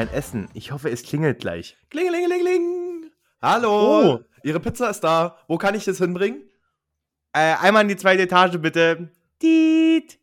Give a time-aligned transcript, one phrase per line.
[0.00, 0.48] mein Essen?
[0.54, 1.76] Ich hoffe, es klingelt gleich.
[1.90, 3.10] Klingelingelingeling.
[3.42, 4.14] Hallo.
[4.14, 4.29] Oh.
[4.42, 5.36] Ihre Pizza ist da.
[5.48, 6.42] Wo kann ich das hinbringen?
[7.32, 9.10] Äh, einmal in die zweite Etage, bitte.
[9.38, 10.18] Tiet.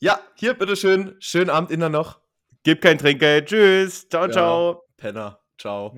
[0.00, 1.14] Ja, hier, bitteschön.
[1.20, 2.20] Schönen Abend Ihnen noch.
[2.64, 3.48] Gib kein Trinkgeld.
[3.48, 4.08] Tschüss.
[4.08, 4.30] Ciao, Ja.
[4.32, 4.82] ciao.
[4.96, 5.38] Penner.
[5.58, 5.96] Ciao.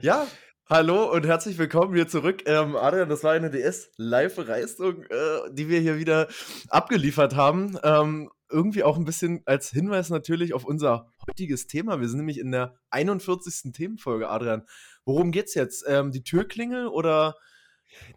[0.00, 0.26] Ja,
[0.68, 2.42] hallo und herzlich willkommen hier zurück.
[2.46, 6.28] Ähm, Adrian, das war eine DS-Live-Leistung, äh, die wir hier wieder
[6.68, 7.78] abgeliefert haben.
[7.82, 12.00] Ähm, irgendwie auch ein bisschen als Hinweis natürlich auf unser heutiges Thema.
[12.00, 13.72] Wir sind nämlich in der 41.
[13.72, 14.66] Themenfolge, Adrian.
[15.08, 15.84] Worum geht's jetzt?
[15.88, 17.34] Ähm, die Türklingel oder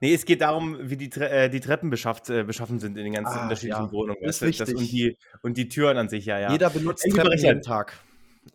[0.02, 3.06] Nee, es geht darum, wie die, Tre äh, die Treppen beschafft, äh, beschaffen sind in
[3.06, 3.92] den ganzen Ah, unterschiedlichen ja.
[3.94, 4.22] Wohnungen.
[4.22, 4.66] Ist weißt du?
[4.66, 4.78] Das wichtig.
[4.78, 6.52] und, die, und die Türen an sich, ja, ja.
[6.52, 7.42] jeder benutzt Treppen Richard.
[7.44, 7.98] jeden Tag?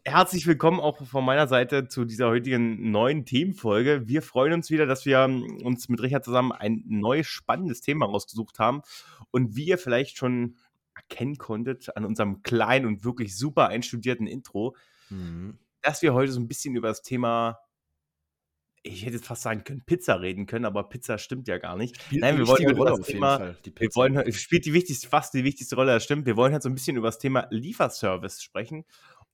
[0.04, 4.02] Herzlich willkommen auch von meiner Seite zu dieser heutigen neuen Themenfolge.
[4.06, 8.04] Wir freuen uns wieder, dass wir ähm, uns mit Richard zusammen ein neues spannendes Thema
[8.04, 8.82] rausgesucht haben.
[9.30, 10.56] Und wie ihr vielleicht schon
[10.94, 14.76] erkennen konntet an unserem kleinen und wirklich super einstudierten Intro,
[15.08, 15.56] Mhm.
[15.80, 17.58] dass wir heute so ein bisschen über das Thema,
[18.86, 22.00] ich hätte jetzt fast sagen können, Pizza reden können, aber Pizza stimmt ja gar nicht.
[22.00, 25.08] Spielt Nein, wir wollen wichtige heute über Rolle das Thema- Wir wollen, spielt die wichtigste,
[25.08, 26.26] fast die wichtigste Rolle, das stimmt.
[26.26, 28.84] Wir wollen halt so ein bisschen über das Thema Lieferservice sprechen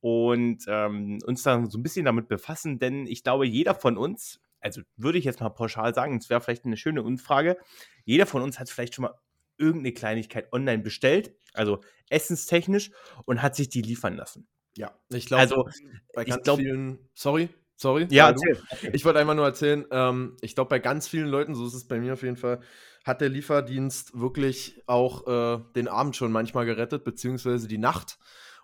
[0.00, 4.41] und ähm, uns dann so ein bisschen damit befassen, denn ich glaube, jeder von uns,
[4.61, 7.56] also würde ich jetzt mal pauschal sagen, es wäre vielleicht eine schöne Umfrage,
[8.05, 9.14] jeder von uns hat vielleicht schon mal
[9.59, 12.91] irgendeine Kleinigkeit online bestellt, also essenstechnisch,
[13.27, 14.48] und hat sich die liefern lassen.
[14.77, 15.69] Ja, ich glaube, Also,
[16.14, 16.98] bei ich ganz glaub- vielen.
[17.14, 17.48] Sorry,
[17.83, 18.06] sorry.
[18.11, 18.58] ja, erzähl.
[18.92, 21.86] Ich wollte einfach nur erzählen, ähm, ich glaube, bei ganz vielen Leuten, so ist es
[21.86, 22.61] bei mir auf jeden Fall,
[23.05, 28.19] hat der Lieferdienst wirklich auch äh, den Abend schon manchmal gerettet, beziehungsweise die Nacht.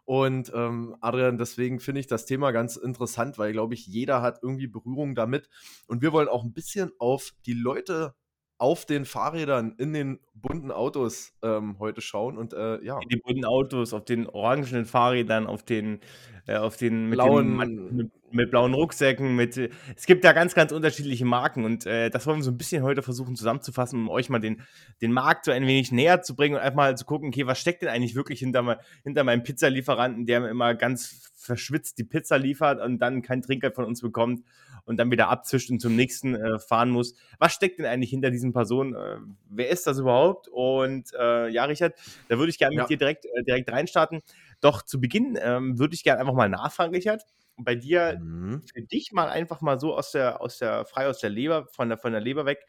[0.05, 4.39] Und ähm, Adrian, deswegen finde ich das Thema ganz interessant, weil, glaube ich, jeder hat
[4.43, 5.51] irgendwie Berührung damit.
[5.87, 8.15] Und wir wollen auch ein bisschen auf die Leute
[8.59, 12.37] auf den Fahrrädern in den bunten Autos ähm, heute schauen.
[12.37, 16.01] Und äh, ja, die bunten Autos, auf den orangenen Fahrrädern, auf den,
[16.47, 20.33] äh, auf den mit, Blauen- den, mit, mit blauen Rucksäcken, mit äh, es gibt da
[20.33, 24.01] ganz, ganz unterschiedliche Marken und äh, das wollen wir so ein bisschen heute versuchen zusammenzufassen,
[24.01, 24.63] um euch mal den,
[25.01, 27.61] den Markt so ein wenig näher zu bringen und einfach mal zu gucken, okay, was
[27.61, 32.39] steckt denn eigentlich wirklich hinter, hinter meinem Pizzalieferanten, der mir immer ganz verschwitzt die Pizza
[32.39, 34.43] liefert und dann kein Trinkgeld von uns bekommt
[34.89, 37.15] und dann wieder abzischt und zum nächsten äh, fahren muss.
[37.39, 38.95] Was steckt denn eigentlich hinter diesen Personen?
[38.95, 39.19] Äh,
[39.49, 40.49] wer ist das überhaupt?
[40.49, 41.95] Und äh, ja, Richard,
[42.29, 42.89] da würde ich gerne mit Ja.
[42.89, 44.23] dir direkt, äh, direkt reinstarten.
[44.61, 47.23] Doch zu Beginn ähm, würde ich gerne einfach mal nachfragen, Richard.
[47.57, 48.63] Bei dir, Mhm.
[48.75, 51.89] für dich mal einfach mal so aus der, aus der, frei aus der Leber, von
[51.89, 52.67] der, von der Leber weg,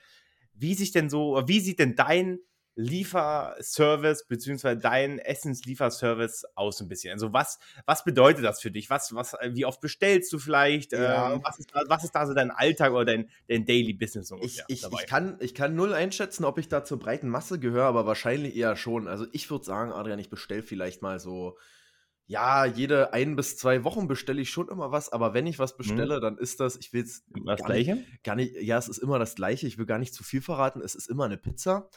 [0.54, 2.40] wie sich denn so, wie sieht denn dein
[2.80, 7.12] Lieferservice beziehungsweise dein Essenslieferservice aus ein bisschen?
[7.14, 8.90] Also was, was bedeutet das für dich?
[8.90, 10.94] Was, was, wie oft bestellst du vielleicht?
[10.94, 11.34] Ja.
[11.34, 14.32] Ähm, was, ist, da- was ist da so dein Alltag oder dein, dein Daily Business
[14.42, 14.98] Ich, ich, dabei?
[15.02, 18.56] ich, kann, ich kann null einschätzen, ob ich da zur breiten Masse gehöre, aber wahrscheinlich
[18.56, 19.08] eher schon.
[19.08, 21.58] Also ich würde sagen, Adrian, ich bestelle vielleicht mal so,
[22.28, 25.76] ja, jede ein bis zwei Wochen bestelle ich schon immer was, aber wenn ich was
[25.76, 28.06] bestelle, dann ist das, ich will es das gar nicht, Gleiche?
[28.24, 30.80] gar nicht, ja, es ist immer das Gleiche, ich will gar nicht zu viel verraten,
[30.82, 31.90] es ist immer eine Pizza.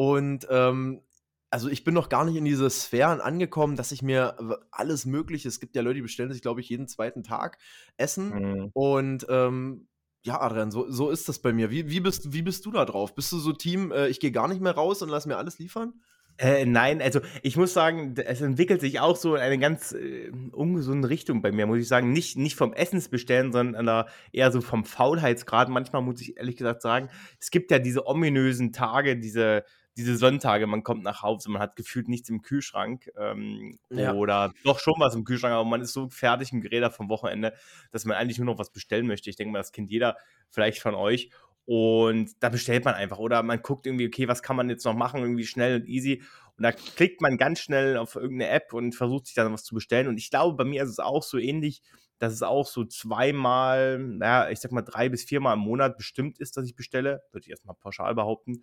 [0.00, 1.02] Und ähm,
[1.50, 4.34] also ich bin noch gar nicht in diese Sphären angekommen, dass ich mir
[4.70, 7.58] alles Mögliche, es gibt ja Leute, die bestellen sich, glaube ich, jeden zweiten Tag
[7.98, 8.30] Essen.
[8.30, 8.70] Mhm.
[8.72, 9.88] Und ähm,
[10.22, 11.70] ja, Adrian, so, so ist das bei mir.
[11.70, 13.14] Wie, wie, bist, wie bist du da drauf?
[13.14, 15.58] Bist du so Team, äh, ich gehe gar nicht mehr raus und lass mir alles
[15.58, 15.92] liefern?
[16.38, 20.30] Äh, nein, also ich muss sagen, es entwickelt sich auch so in eine ganz äh,
[20.52, 22.10] ungesunde Richtung bei mir, muss ich sagen.
[22.10, 25.68] Nicht, nicht vom Essensbestellen, sondern einer- eher so vom Faulheitsgrad.
[25.68, 29.64] Manchmal muss ich ehrlich gesagt sagen, es gibt ja diese ominösen Tage, diese,
[29.96, 34.14] diese Sonntage, man kommt nach Hause, man hat gefühlt nichts im Kühlschrank ähm, Ja.
[34.14, 37.54] oder doch schon was im Kühlschrank, aber man ist so fertig im Gerät vom Wochenende,
[37.90, 39.30] dass man eigentlich nur noch was bestellen möchte.
[39.30, 40.16] Ich denke mal, das kennt jeder
[40.50, 41.30] vielleicht von euch.
[41.66, 43.18] Und da bestellt man einfach.
[43.18, 46.22] Oder man guckt irgendwie, okay, was kann man jetzt noch machen, irgendwie schnell und easy.
[46.56, 49.74] Und da klickt man ganz schnell auf irgendeine App und versucht sich dann was zu
[49.74, 50.08] bestellen.
[50.08, 51.82] Und ich glaube, bei mir ist es auch so ähnlich,
[52.20, 56.38] dass es auch so zweimal, naja, ich sag mal drei bis viermal im Monat bestimmt
[56.38, 57.22] ist, dass ich bestelle.
[57.32, 58.62] Würde ich erstmal pauschal behaupten.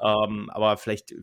[0.00, 1.14] Ähm, aber vielleicht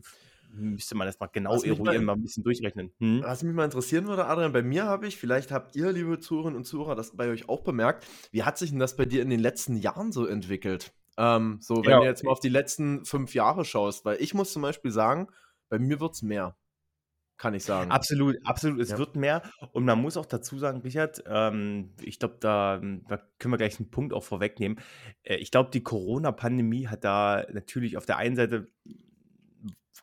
[0.52, 2.92] müsste man das mal genau Was mal eruieren, in- mal ein bisschen durchrechnen.
[2.98, 3.22] Hm?
[3.22, 6.56] Was mich mal interessieren würde, Adrian, bei mir habe ich, vielleicht habt ihr, liebe Zuhörerinnen
[6.56, 9.30] und Zuhörer, das bei euch auch bemerkt, wie hat sich denn das bei dir in
[9.30, 10.92] den letzten Jahren so entwickelt?
[11.16, 12.00] Ähm, so, wenn Ja.
[12.00, 15.28] du jetzt mal auf die letzten fünf Jahre schaust, weil ich muss zum Beispiel sagen,
[15.68, 16.56] bei mir wird es mehr.
[17.40, 17.90] Kann ich sagen.
[17.90, 18.80] Absolut, absolut.
[18.80, 18.98] Es Ja.
[18.98, 19.42] wird mehr.
[19.72, 23.80] Und man muss auch dazu sagen, Richard, ähm, ich glaube, da, da können wir gleich
[23.80, 24.78] einen Punkt auch vorwegnehmen.
[25.22, 28.68] Äh, ich glaube, die Corona-Pandemie hat da natürlich auf der einen Seite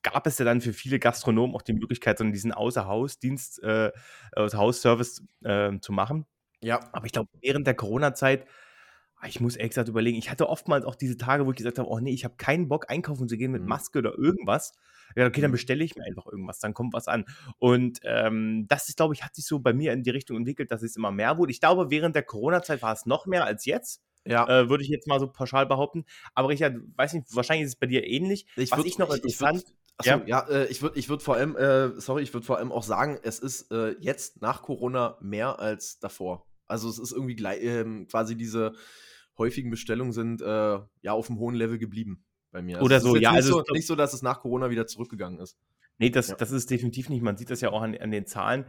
[0.04, 3.92] gab es ja dann für viele Gastronomen auch die Möglichkeit, so diesen Außerhausdienst, äh,
[4.32, 6.26] also Hausservice äh, zu machen.
[6.62, 6.80] Ja.
[6.92, 8.46] Aber ich glaube, während der Corona-Zeit,
[9.26, 11.90] ich muss ehrlich gesagt überlegen, ich hatte oftmals auch diese Tage, wo ich gesagt habe,
[11.90, 13.68] oh nee, ich habe keinen Bock einkaufen zu gehen mit Mhm.
[13.70, 14.74] Maske oder irgendwas.
[15.16, 15.54] Ja, okay, dann Mhm.
[15.54, 17.26] bestelle ich mir einfach irgendwas, dann kommt was an.
[17.58, 20.70] Und ähm, das ist, glaube ich, hat sich so bei mir in die Richtung entwickelt,
[20.72, 21.52] dass es immer mehr wurde.
[21.52, 24.46] Ich glaube, während der Corona-Zeit war es noch mehr als jetzt, Ja.
[24.48, 26.06] äh, würde ich jetzt mal so pauschal behaupten.
[26.36, 28.46] Aber Richard, weiß nicht, wahrscheinlich ist es bei dir ähnlich.
[28.56, 30.22] Ich was würd- ich noch ich- ich würd- interessant, Achso, Ja.
[30.28, 32.84] ja, äh, ich würde ich würd vor allem, äh, sorry, ich würde vor allem auch
[32.84, 36.46] sagen, es ist äh, jetzt nach Corona mehr als davor.
[36.68, 38.74] Also es ist irgendwie gleich, ähm, quasi diese
[39.38, 42.82] häufigen Bestellungen sind äh, ja auf einem hohen Level geblieben bei mir.
[42.82, 45.40] Oder ist so, ja, Nicht, also so, nicht so, dass es nach Corona wieder zurückgegangen
[45.40, 45.58] ist.
[46.00, 46.36] Nee, das, Ja.
[46.36, 47.22] das ist definitiv nicht.
[47.22, 48.66] Man sieht das ja auch an, an den Zahlen,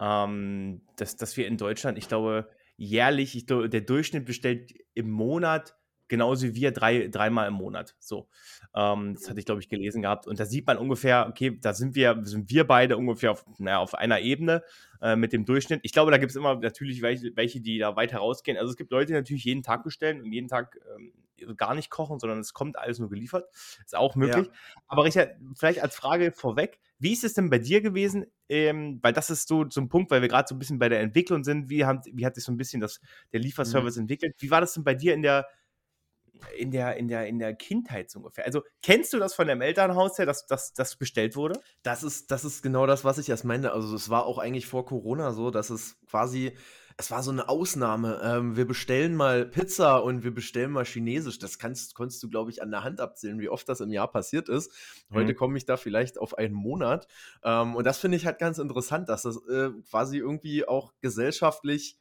[0.00, 5.10] ähm, dass, dass wir in Deutschland, ich glaube, jährlich, ich glaube, der Durchschnitt bestellt im
[5.10, 5.76] Monat
[6.08, 7.96] genauso wie wir drei, dreimal im Monat.
[7.98, 8.28] So.
[8.74, 10.26] Ähm, das hatte ich, glaube ich, gelesen gehabt.
[10.26, 13.78] Und da sieht man ungefähr, okay, da sind wir, sind wir beide ungefähr auf, naja,
[13.78, 14.62] auf einer Ebene
[15.00, 15.80] äh, mit dem Durchschnitt.
[15.82, 18.56] Ich glaube, da gibt es immer natürlich welche, welche, die da weit herausgehen.
[18.56, 21.12] Also es gibt Leute, die natürlich jeden Tag bestellen und jeden Tag ähm,
[21.56, 23.46] gar nicht kochen, sondern es kommt alles nur geliefert.
[23.84, 24.48] Ist auch möglich.
[24.86, 28.26] Aber Richard, vielleicht als Frage vorweg, wie ist es denn bei dir gewesen?
[28.48, 30.88] Ähm, weil das ist so, so ein Punkt, weil wir gerade so ein bisschen bei
[30.88, 31.68] der Entwicklung sind.
[31.68, 33.00] Wie, haben, wie hat sich so ein bisschen das,
[33.32, 34.02] der Lieferservice Mhm.
[34.02, 34.34] entwickelt?
[34.38, 35.46] Wie war das denn bei dir in der,
[36.56, 38.44] in der, in der, in der Kindheit so ungefähr?
[38.46, 41.60] Also kennst du das von deinem Elternhaus her, dass das bestellt wurde?
[41.82, 43.72] Das ist, das ist genau das, was ich erst meinte.
[43.72, 46.56] Also es war auch eigentlich vor Corona so, dass es quasi,
[46.96, 48.20] es war so eine Ausnahme.
[48.24, 51.38] Ähm, wir bestellen mal Pizza und wir bestellen mal Chinesisch.
[51.38, 54.10] Das kannst, konntest du, glaube ich, an der Hand abzählen, wie oft das im Jahr
[54.10, 54.72] passiert ist.
[55.12, 55.36] Heute Mhm.
[55.36, 57.06] komme ich da vielleicht auf einen Monat.
[57.44, 61.98] Ähm, und das finde ich halt ganz interessant, dass das äh, quasi irgendwie auch gesellschaftlich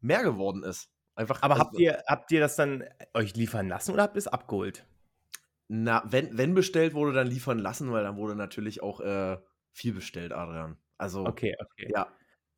[0.00, 0.90] mehr geworden ist.
[1.18, 4.20] Einfach, Aber also- habt ihr, habt ihr das dann euch liefern lassen oder habt ihr
[4.20, 4.86] es abgeholt?
[5.66, 9.36] Na, wenn, wenn bestellt wurde, dann liefern lassen, weil dann wurde natürlich auch äh,
[9.72, 10.78] viel bestellt, Adrian.
[10.96, 11.90] Also, Okay, okay.
[11.92, 12.06] ja.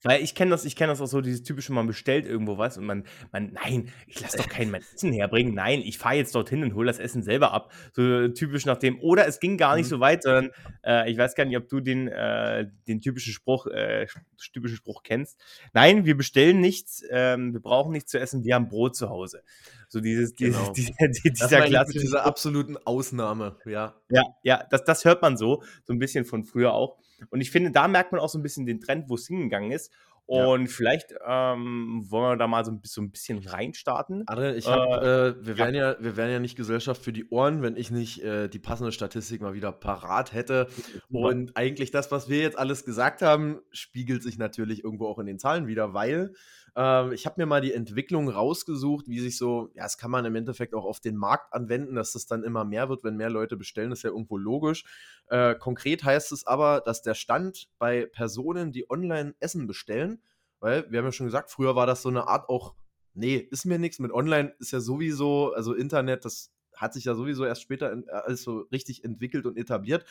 [0.02, 2.78] Weil ich kenne das, ich kenne das auch so, dieses typische, man bestellt irgendwo was
[2.78, 6.34] und man, man, nein, ich lasse doch keinen mein Essen herbringen, nein, ich fahre jetzt
[6.34, 7.72] dorthin und hole das Essen selber ab.
[7.92, 9.90] So typisch nach dem, oder es ging gar nicht Mhm.
[9.90, 10.50] so weit, sondern
[10.84, 14.06] äh, ich weiß gar nicht, ob du den, äh, den typischen Spruch, äh,
[14.52, 15.38] typischen Spruch kennst.
[15.72, 19.42] Nein, wir bestellen nichts, ähm, wir brauchen nichts zu essen, wir haben Brot zu Hause.
[19.92, 20.72] So dieses, dieses, Genau.
[20.72, 23.94] dieser, dieser klassische dieser absoluten Ausnahme, ja.
[24.08, 26.96] ja, ja, das, das hört man so, so ein bisschen von früher auch.
[27.30, 29.72] Und ich finde, da merkt man auch so ein bisschen den Trend, wo es hingegangen
[29.72, 29.92] ist.
[30.32, 30.46] Ja.
[30.46, 34.22] Und vielleicht ähm, wollen wir da mal so ein, bisschen- so ein bisschen reinstarten.
[34.28, 37.62] Adrian, ich hab, äh, wir, wären ja, wir wären ja nicht Gesellschaft für die Ohren,
[37.62, 40.68] wenn ich nicht äh, die passende Statistik mal wieder parat hätte.
[41.10, 45.26] Und eigentlich das, was wir jetzt alles gesagt haben, spiegelt sich natürlich irgendwo auch in
[45.26, 46.32] den Zahlen wieder, weil
[46.76, 50.24] ähm, ich habe mir mal die Entwicklung rausgesucht, wie sich so, ja, das kann man
[50.24, 53.30] im Endeffekt auch auf den Markt anwenden, dass das dann immer mehr wird, wenn mehr
[53.30, 54.84] Leute bestellen, ist ja irgendwo logisch.
[55.28, 60.22] Äh, konkret heißt es aber, dass der Stand bei Personen, die online Essen bestellen,
[60.60, 62.74] weil wir haben ja schon gesagt, früher war das so eine Art auch,
[63.14, 67.14] nee, ist mir nichts, mit online ist ja sowieso, also Internet, das hat sich ja
[67.14, 70.04] sowieso erst später in, alles so richtig entwickelt und etabliert.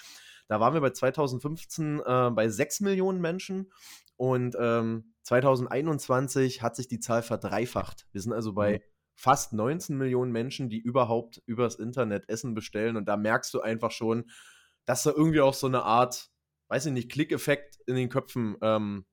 [0.47, 3.71] Da waren wir bei 2015 äh, bei 6 Millionen Menschen
[4.17, 8.07] und ähm, 2021 hat sich die Zahl verdreifacht.
[8.11, 8.83] Wir sind also bei Mhm.
[9.15, 13.91] fast 19 Millionen Menschen, die überhaupt übers Internet Essen bestellen und da merkst du einfach
[13.91, 14.29] schon,
[14.85, 16.31] dass da irgendwie auch so eine Art,
[16.69, 19.05] weiß ich nicht, Klickeffekt in den Köpfen ähm,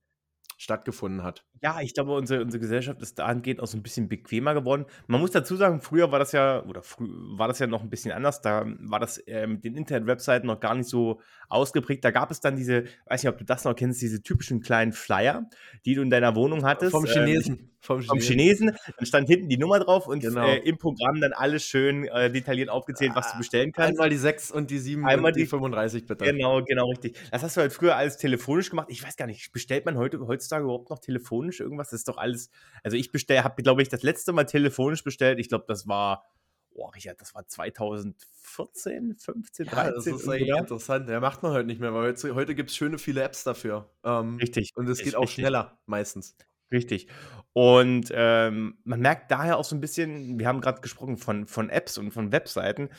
[0.57, 1.45] stattgefunden hat.
[1.61, 4.85] Ja, ich glaube, unsere, unsere Gesellschaft ist dahingehend auch so ein bisschen bequemer geworden.
[5.07, 8.11] Man muss dazu sagen, früher war das ja, oder war das ja noch ein bisschen
[8.11, 8.41] anders.
[8.41, 12.03] Da war das äh, mit den Internet-Webseiten noch gar nicht so ausgeprägt.
[12.05, 14.91] Da gab es dann diese, weiß nicht, ob du das noch kennst, diese typischen kleinen
[14.93, 15.49] Flyer,
[15.85, 16.91] die du in deiner Wohnung hattest.
[16.91, 17.71] Vom Ähm, Chinesen.
[17.79, 18.75] vom vom Chinesen.
[18.97, 20.45] Dann stand hinten die Nummer drauf und Genau.
[20.45, 23.91] äh, im Programm dann alles schön äh, detailliert aufgezählt, was du bestellen kannst.
[23.91, 26.25] Einmal die 6 und die 7 Einmal und die die- 35 bitte.
[26.25, 27.17] Genau, genau, richtig.
[27.31, 28.87] Das hast du halt früher alles telefonisch gemacht.
[28.89, 31.89] Ich weiß gar nicht, bestellt man heute heutzutage überhaupt noch telefonisch irgendwas?
[31.89, 32.49] Das ist doch alles.
[32.83, 35.39] Also ich bestelle, habe, glaube ich, das letzte Mal telefonisch bestellt.
[35.39, 36.25] Ich glaube, das war,
[36.71, 39.65] oh, Richard, das war 2014, 15, 13.
[39.65, 40.59] Ja, das ist eigentlich da.
[40.59, 41.09] interessant.
[41.09, 43.89] Ja, macht man heute nicht mehr, weil heute, heute gibt es schöne viele Apps dafür.
[44.03, 44.71] Ähm, Richtig.
[44.75, 45.43] und es geht auch richtig.
[45.43, 46.35] schneller meistens.
[46.71, 47.07] Richtig.
[47.53, 51.69] Und ähm, man merkt daher auch so ein bisschen, wir haben gerade gesprochen von, von
[51.69, 52.89] Apps und von Webseiten.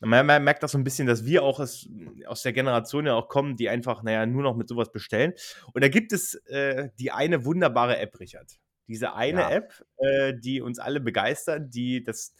[0.00, 1.88] Man, merkt auch so ein bisschen, dass wir auch aus,
[2.26, 5.32] aus der Generation ja auch kommen, die einfach, naja, nur noch mit sowas bestellen.
[5.72, 8.52] Und da gibt es äh, die eine wunderbare App, Richard.
[8.88, 9.50] Diese eine Ja.
[9.50, 12.34] App, äh, die uns alle begeistert, die das,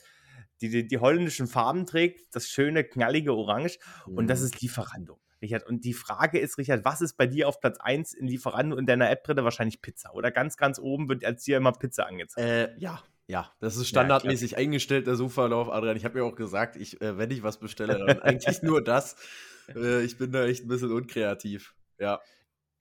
[0.60, 3.78] die, die, die holländischen Farben trägt, das schöne, knallige Orange.
[4.06, 4.46] Und das Mhm.
[4.46, 5.18] ist Lieferando.
[5.42, 5.66] Richard.
[5.66, 8.86] Und die Frage ist, Richard, was ist bei dir auf Platz 1 in Lieferando in
[8.86, 9.36] deiner App drin?
[9.44, 10.14] Wahrscheinlich Pizza.
[10.14, 12.46] Oder ganz, ganz oben wird als dir immer Pizza angezeigt.
[12.48, 15.96] Äh, ja, ja, das ist standardmäßig ja, eingestellt, der Suchverlauf, Adrian.
[15.96, 19.16] Ich habe mir auch gesagt, ich, äh, wenn ich was bestelle, dann eigentlich nur das.
[19.74, 21.74] Äh, ich bin da echt ein bisschen unkreativ.
[21.98, 22.20] Ja.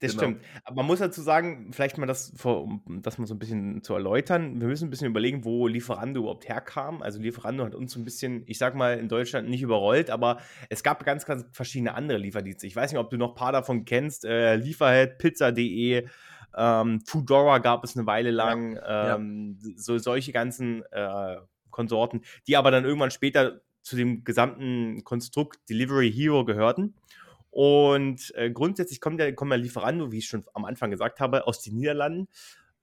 [0.00, 0.22] Das genau.
[0.22, 0.44] stimmt.
[0.64, 3.94] Aber man muss dazu sagen, vielleicht mal das, um das mal so ein bisschen zu
[3.94, 7.00] erläutern, wir müssen ein bisschen überlegen, wo Lieferando überhaupt herkam.
[7.00, 10.38] Also Lieferando hat uns so ein bisschen, ich sag mal, in Deutschland nicht überrollt, aber
[10.68, 12.66] es gab ganz, ganz verschiedene andere Lieferdienste.
[12.66, 14.26] Ich weiß nicht, ob du noch ein paar davon kennst.
[14.26, 16.06] Äh, Lieferhead, Pizza.de,
[16.56, 18.76] ähm, Foodora gab es eine Weile lang.
[18.76, 19.16] Ja.
[19.16, 19.72] Ähm, ja.
[19.76, 21.36] So solche ganzen äh,
[21.70, 26.94] Konsorten, die aber dann irgendwann später zu dem gesamten Konstrukt Delivery Hero gehörten.
[27.50, 31.46] Und äh, grundsätzlich kommt der, kommt der Lieferando, wie ich schon am Anfang gesagt habe,
[31.46, 32.28] aus den Niederlanden.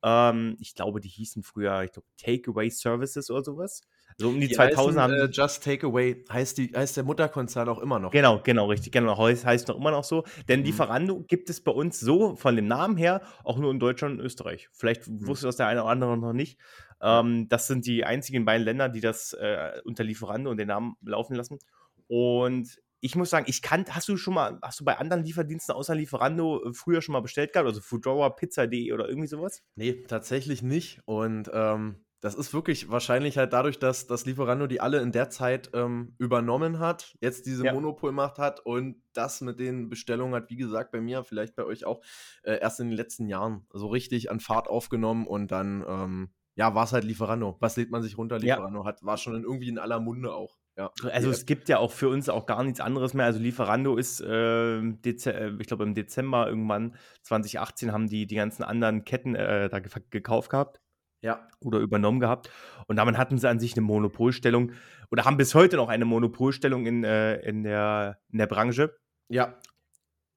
[0.02, 3.82] Ähm, ich glaube, die hießen früher, ich glaube, Takeaway Services oder sowas.
[4.18, 5.14] So um die, die 2000 haben.
[5.14, 8.12] Äh, Just Takeaway heißt, die, heißt der Mutterkonzern auch immer noch.
[8.12, 8.92] Genau, genau, richtig.
[8.92, 10.24] Genau, heißt, heißt noch immer noch so.
[10.48, 10.66] Denn mhm.
[10.66, 14.26] Lieferando gibt es bei uns so von dem Namen her auch nur in Deutschland und
[14.26, 14.70] Österreich.
[14.72, 15.28] Vielleicht mhm.
[15.28, 16.60] wusste das der eine oder andere noch nicht.
[17.02, 20.96] Ähm, das sind die einzigen beiden Länder, die das äh, unter Lieferando und den Namen
[21.02, 21.60] laufen lassen.
[22.08, 25.76] Und ich muss sagen, ich kann, hast du schon mal, hast du bei anderen Lieferdiensten
[25.76, 27.68] außer Lieferando äh, früher schon mal bestellt gehabt?
[27.68, 29.62] Also Foodora, Pizza.de oder irgendwie sowas?
[29.76, 31.02] Nee, tatsächlich nicht.
[31.04, 35.30] Und ähm, das ist wirklich wahrscheinlich halt dadurch, dass das Lieferando die alle in der
[35.30, 37.74] Zeit ähm, übernommen hat, jetzt diese ja.
[37.74, 41.84] Monopolmacht hat und das mit den Bestellungen hat, wie gesagt, bei mir, vielleicht bei euch
[41.84, 42.02] auch,
[42.44, 46.74] äh, erst in den letzten Jahren so richtig an Fahrt aufgenommen und dann, ähm, ja,
[46.74, 47.58] war es halt Lieferando.
[47.60, 48.40] Was lädt man sich runter?
[48.40, 48.86] Lieferando ja.
[48.86, 50.60] hat, war schon in, irgendwie in aller Munde auch.
[50.78, 50.92] Ja.
[51.12, 53.26] Also es gibt ja auch für uns auch gar nichts anderes mehr.
[53.26, 58.64] Also Lieferando ist, äh, äh ich glaube im Dezember irgendwann 2018 haben die die ganzen
[58.64, 60.80] anderen Ketten äh, da gekauft gehabt.
[61.24, 61.48] Ja.
[61.62, 62.50] Oder übernommen gehabt.
[62.88, 64.74] Und damit hatten sie an sich eine Monopolstellung
[65.10, 68.96] oder haben bis heute noch eine Monopolstellung in, äh, in, der, in der Branche.
[69.30, 69.58] Ja.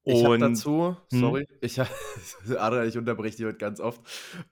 [0.05, 1.21] Ich habe dazu, hm?
[1.21, 1.57] sorry, hm.
[1.61, 1.81] ich,
[2.59, 4.00] Adrian, ich unterbreche dich heute ganz oft.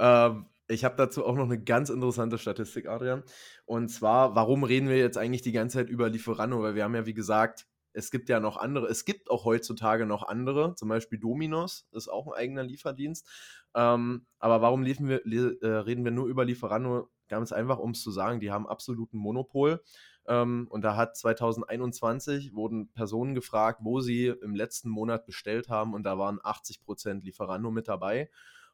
[0.01, 3.23] Ähm, ich habe dazu auch noch eine ganz interessante Statistik, Adrian.
[3.65, 6.61] Und zwar, warum reden wir jetzt eigentlich die ganze Zeit über Lieferando?
[6.61, 10.05] Weil wir haben ja, wie gesagt, es gibt ja noch andere, es gibt auch heutzutage
[10.05, 13.27] noch andere, zum Beispiel Dominos ist auch ein eigener Lieferdienst.
[13.75, 17.09] Ähm, aber warum wir, äh, reden wir nur über Lieferando?
[17.29, 19.83] Ganz einfach, um es zu sagen, die haben absoluten Monopol.
[20.27, 25.95] Ähm, und da hat 2021 wurden Personen gefragt, wo sie im letzten Monat bestellt haben
[25.95, 28.31] und da waren 80% Lieferando mit dabei.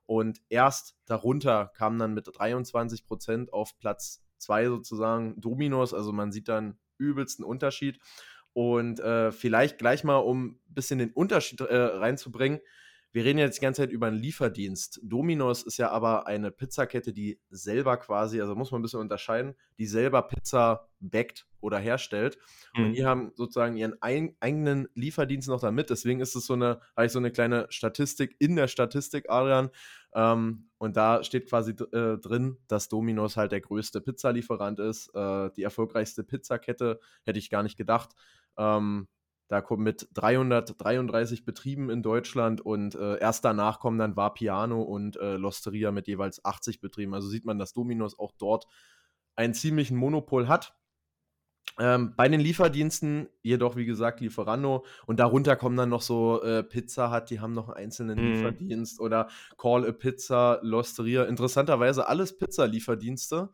[0.06, 5.94] Und erst darunter kam dann mit 23 Prozent auf Platz 2 sozusagen Dominos.
[5.94, 8.00] Also man sieht dann übelsten Unterschied.
[8.60, 12.60] Und äh, vielleicht gleich mal, um ein bisschen den Unterschied äh, reinzubringen,
[13.10, 15.00] wir reden jetzt die ganze Zeit über einen Lieferdienst.
[15.02, 19.54] Domino's ist ja aber eine Pizzakette, die selber quasi, also muss man ein bisschen unterscheiden,
[19.78, 22.36] die selber Pizza backt oder herstellt.
[22.74, 22.84] Mhm.
[22.84, 25.88] Und die haben sozusagen ihren ein, eigenen Lieferdienst noch damit.
[25.88, 29.70] Deswegen ist es so eine, habe ich so eine kleine Statistik in der Statistik, Adrian.
[30.14, 35.50] Ähm, und da steht quasi äh, drin, dass Domino's halt der größte Pizzalieferant ist, äh,
[35.56, 38.10] die erfolgreichste Pizzakette, hätte ich gar nicht gedacht.
[38.60, 39.08] Ähm,
[39.48, 45.16] da kommt mit 333 Betrieben in Deutschland und äh, erst danach kommen dann Vapiano und
[45.16, 47.14] äh, Losteria mit jeweils 80 Betrieben.
[47.14, 48.66] Also sieht man, dass Dominos auch dort
[49.34, 50.76] einen ziemlichen Monopol hat.
[51.80, 56.62] Ähm, bei den Lieferdiensten jedoch, wie gesagt, Lieferando und darunter kommen dann noch so äh,
[56.62, 58.32] Pizza hat, die haben noch einen einzelnen mm.
[58.32, 61.24] Lieferdienst oder Call a Pizza, Losteria.
[61.24, 63.50] Interessanterweise alles Pizza-Lieferdienste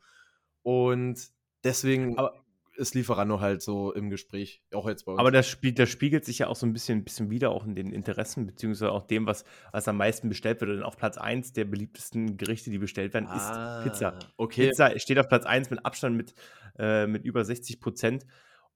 [0.62, 1.30] und
[1.64, 2.18] deswegen.
[2.18, 2.45] Aber
[2.76, 5.18] ist Lieferando halt so im Gespräch, auch jetzt bei uns.
[5.18, 7.75] Aber das, spiegelt, das spiegelt sich ja auch so ein bisschen, bisschen wieder, auch in
[7.75, 10.71] den Interessen, beziehungsweise auch dem, was, was am meisten bestellt wird.
[10.71, 14.18] Denn auf Platz 1 der beliebtesten Gerichte, die bestellt werden, ah, ist Pizza.
[14.37, 14.68] Okay.
[14.68, 16.35] Pizza steht auf Platz 1 mit Abstand mit,
[16.78, 18.26] äh, mit über 60 Prozent.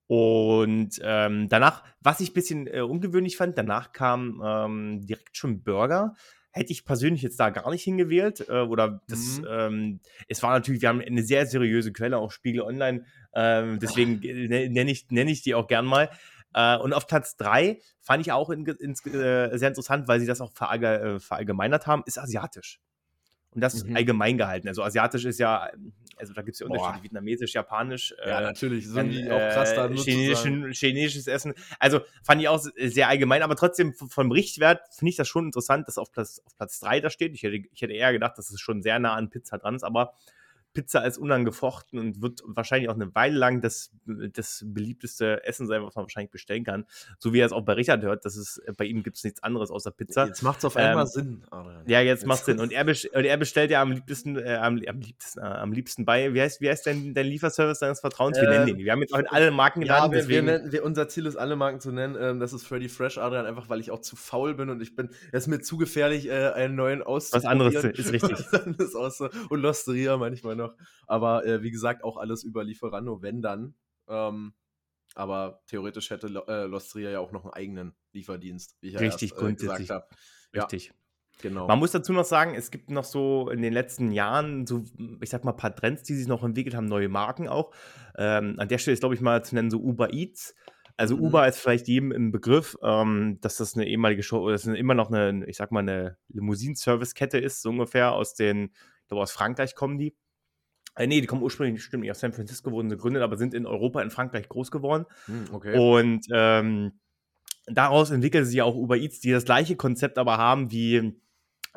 [0.06, 5.62] Und ähm, danach, was ich ein bisschen äh, ungewöhnlich fand, danach kam ähm, direkt schon
[5.62, 6.14] Burger
[6.52, 8.48] hätte ich persönlich jetzt da gar nicht hingewählt.
[8.48, 9.46] Äh, oder das, mhm.
[9.48, 13.04] ähm, es war natürlich, wir haben eine sehr seriöse Quelle, auch Spiegel Online.
[13.34, 16.10] Ähm, deswegen nenne ich, nenn ich die auch gern mal.
[16.54, 20.26] Äh, und auf Platz 3 fand ich auch in, in, äh, sehr interessant, weil sie
[20.26, 22.80] das auch äh, verallgemeinert haben, ist asiatisch.
[23.52, 23.96] Und das mhm.
[23.96, 24.68] allgemein gehalten.
[24.68, 25.70] Also asiatisch ist ja,
[26.16, 27.02] also da gibt es ja Unterschiede, Boah.
[27.02, 28.14] vietnamesisch, japanisch.
[28.24, 31.54] Ja, äh, natürlich, dann, die auch krass da chinesischen, chinesisches Essen.
[31.80, 35.88] Also fand ich auch sehr allgemein, aber trotzdem vom Richtwert finde ich das schon interessant,
[35.88, 37.34] dass auf Platz, auf Platz 3 da steht.
[37.34, 39.82] Ich hätte, ich hätte eher gedacht, dass es schon sehr nah an Pizza dran ist,
[39.82, 40.14] aber
[40.72, 45.82] Pizza als unangefochten und wird wahrscheinlich auch eine Weile lang das, das beliebteste Essen sein,
[45.82, 46.86] was man wahrscheinlich bestellen kann.
[47.18, 49.42] So wie er es auch bei Richard hört, dass es bei ihm gibt es nichts
[49.42, 50.26] anderes außer Pizza.
[50.26, 51.42] Jetzt macht es auf einmal ähm, Sinn.
[51.50, 51.82] Adrian.
[51.86, 52.60] Ja, jetzt, jetzt macht Sinn.
[52.60, 56.04] Und er, und er, bestellt ja am liebsten, äh, am, am, liebsten, äh, am liebsten
[56.04, 58.36] bei, wie heißt, wie heißt denn dein Lieferservice deines Vertrauens?
[58.38, 58.78] Wir äh, nennen den.
[58.78, 59.82] Wir haben jetzt auch alle Marken.
[59.82, 62.16] Ja, wir, wir nennen, wir, unser Ziel ist, alle Marken zu nennen.
[62.20, 64.94] Ähm, das ist Freddy Fresh, Adrian, einfach weil ich auch zu faul bin und ich
[64.94, 67.60] bin, es ist mir zu gefährlich, äh, einen neuen auszuprobieren.
[67.60, 68.46] Was anderes ist richtig.
[68.52, 70.74] Was anderes aus, und Losteria manchmal noch.
[71.06, 73.74] Aber äh, wie gesagt, auch alles über Lieferando, wenn dann.
[74.08, 74.54] Ähm,
[75.14, 79.32] aber theoretisch hätte äh, Lostria ja auch noch einen eigenen Lieferdienst, wie ich ja Richtig,
[79.32, 80.06] erst, äh, gesagt habe.
[80.54, 80.86] Richtig.
[80.86, 80.94] Ja.
[81.42, 81.66] Genau.
[81.66, 84.84] Man muss dazu noch sagen, es gibt noch so in den letzten Jahren so,
[85.22, 87.72] ich sag mal, ein paar Trends, die sich noch entwickelt haben, neue Marken auch.
[88.16, 90.54] Ähm, an der Stelle ist, glaube ich, mal zu nennen, so Uber Eats.
[90.96, 91.22] Also mhm.
[91.24, 95.10] Uber ist vielleicht jedem im Begriff, ähm, dass das eine ehemalige Show, dass immer noch
[95.10, 99.74] eine, ich sag mal, eine Limousinen-Service-Kette ist, so ungefähr aus den, ich glaube, aus Frankreich
[99.74, 100.14] kommen die.
[100.96, 103.54] Äh, nee, die kommen ursprünglich, stimmt nicht, aus San Francisco wurden sie gegründet, aber sind
[103.54, 105.06] in Europa, in Frankreich groß geworden.
[105.26, 105.78] Mhm, okay.
[105.78, 107.00] Und ähm,
[107.66, 111.20] daraus entwickeln sie auch Uber Eats, die das gleiche Konzept aber haben wie,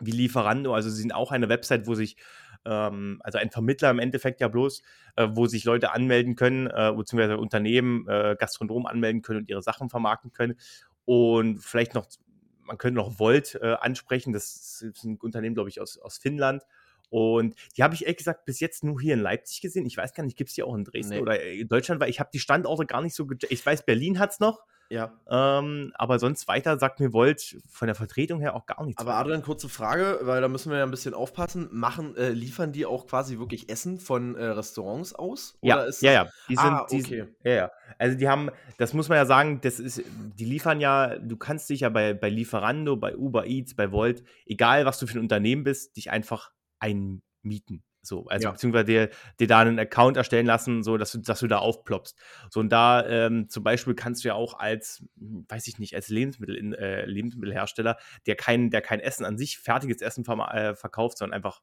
[0.01, 0.73] wie Lieferando.
[0.73, 2.17] Also sie sind auch eine Website, wo sich
[2.65, 4.81] ähm, also ein Vermittler im Endeffekt ja bloß,
[5.15, 9.61] äh, wo sich Leute anmelden können, äh, beziehungsweise Unternehmen, äh, Gastronomen anmelden können und ihre
[9.61, 10.55] Sachen vermarkten können.
[11.05, 12.07] Und vielleicht noch,
[12.63, 16.63] man könnte noch Volt ansprechen, das ist ein Unternehmen, glaube ich, aus, aus Finnland.
[17.13, 19.85] Und die habe ich ehrlich gesagt bis jetzt nur hier in Leipzig gesehen.
[19.85, 21.21] Ich weiß gar nicht, gibt es die auch in Dresden nee.
[21.21, 23.29] oder in Deutschland, weil ich habe die Standorte gar nicht so.
[23.49, 24.63] Ich weiß, Berlin hat es noch.
[24.89, 25.13] Ja.
[25.29, 28.99] Ähm, aber sonst weiter sagt mir Volt von der Vertretung her auch gar nichts.
[28.99, 31.69] Aber Adrian, kurze Frage, weil da müssen wir ja ein bisschen aufpassen.
[31.71, 35.55] Machen, äh, liefern die auch quasi wirklich Essen von äh, Restaurants aus?
[35.61, 36.29] ja, ja, ja.
[36.49, 37.27] Die sind, ah, okay.
[37.43, 37.71] Die, ja, ja.
[37.99, 40.01] Also die haben, das muss man ja sagen, das ist,
[40.39, 44.23] die liefern ja, du kannst dich ja bei, bei Lieferando, bei Uber Eats, bei Volt,
[44.47, 46.51] egal was du für ein Unternehmen bist, dich einfach
[46.83, 47.83] einmieten.
[48.05, 48.51] So, also ja.
[48.51, 49.09] beziehungsweise dir,
[49.39, 52.17] dir da einen Account erstellen lassen, so dass du, dass du da aufploppst.
[52.49, 56.09] So, und da ähm, zum Beispiel kannst du ja auch als, weiß ich nicht, als
[56.09, 61.17] Lebensmittel, äh, Lebensmittelhersteller, der kein, der kein Essen an sich, fertiges Essen ver äh, verkauft,
[61.17, 61.61] sondern einfach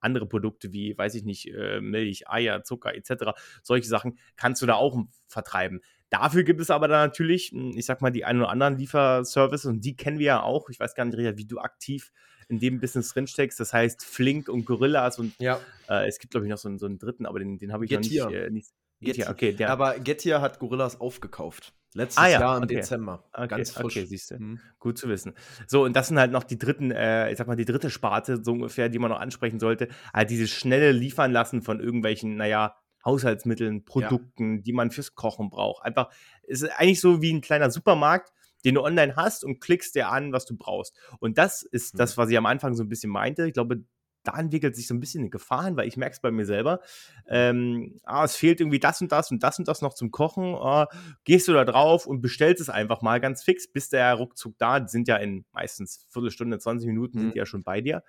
[0.00, 3.32] andere Produkte wie, weiß ich nicht, äh, Milch, Eier, Zucker etc.,
[3.62, 5.80] solche Sachen kannst du da auch vertreiben.
[6.10, 9.66] Dafür gibt es aber dann natürlich, hm, ich sag mal, die ein oder anderen Lieferservices
[9.66, 10.68] und die kennen wir ja auch.
[10.68, 12.12] Ich weiß gar nicht, Richard, wie du aktiv
[12.48, 13.60] in dem Business drinsteckst.
[13.60, 15.60] Das heißt Flink und Gorillas und ja.
[15.88, 17.84] äh, es gibt, glaube ich, noch so einen, so einen, dritten, aber den, den habe
[17.84, 18.24] ich Getir.
[18.24, 18.40] noch nicht.
[18.40, 18.68] Äh, nicht
[19.00, 19.52] Getir, okay.
[19.52, 19.70] Der.
[19.70, 21.72] Aber Getir hat Gorillas aufgekauft.
[21.94, 22.76] Letztes ah, ja, Jahr im okay.
[22.76, 23.24] Dezember.
[23.32, 23.96] Okay, Ganz frisch.
[23.96, 24.38] Okay, siehst du.
[24.38, 24.60] Mhm.
[24.78, 25.34] Gut zu wissen.
[25.66, 28.42] So, und das sind halt noch die dritten, äh, ich sag mal, die dritte Sparte,
[28.42, 29.88] so ungefähr, die man noch ansprechen sollte.
[30.12, 34.62] Halt dieses schnelle Liefern lassen von irgendwelchen, naja, Haushaltsmitteln, Produkten, ja.
[34.62, 35.84] die man fürs Kochen braucht.
[35.84, 36.10] Einfach,
[36.46, 38.32] es ist eigentlich so wie ein kleiner Supermarkt,
[38.68, 40.94] den du online hast und klickst dir an, was du brauchst.
[41.20, 41.98] Und das ist mhm.
[41.98, 43.46] das, was ich am Anfang so ein bisschen meinte.
[43.46, 43.82] Ich glaube,
[44.24, 46.44] da entwickelt sich so ein bisschen eine Gefahr hin, weil ich merke es bei mir
[46.44, 46.80] selber.
[47.28, 50.54] Ähm, ah, es fehlt irgendwie das und das und das und das noch zum Kochen.
[50.54, 50.88] Ah,
[51.24, 54.80] gehst du da drauf und bestellst es einfach mal ganz fix, bist der ruckzuck da.
[54.80, 57.22] Die sind ja in meistens Viertelstunde, 20 Minuten mhm.
[57.22, 58.02] sind die ja schon bei dir.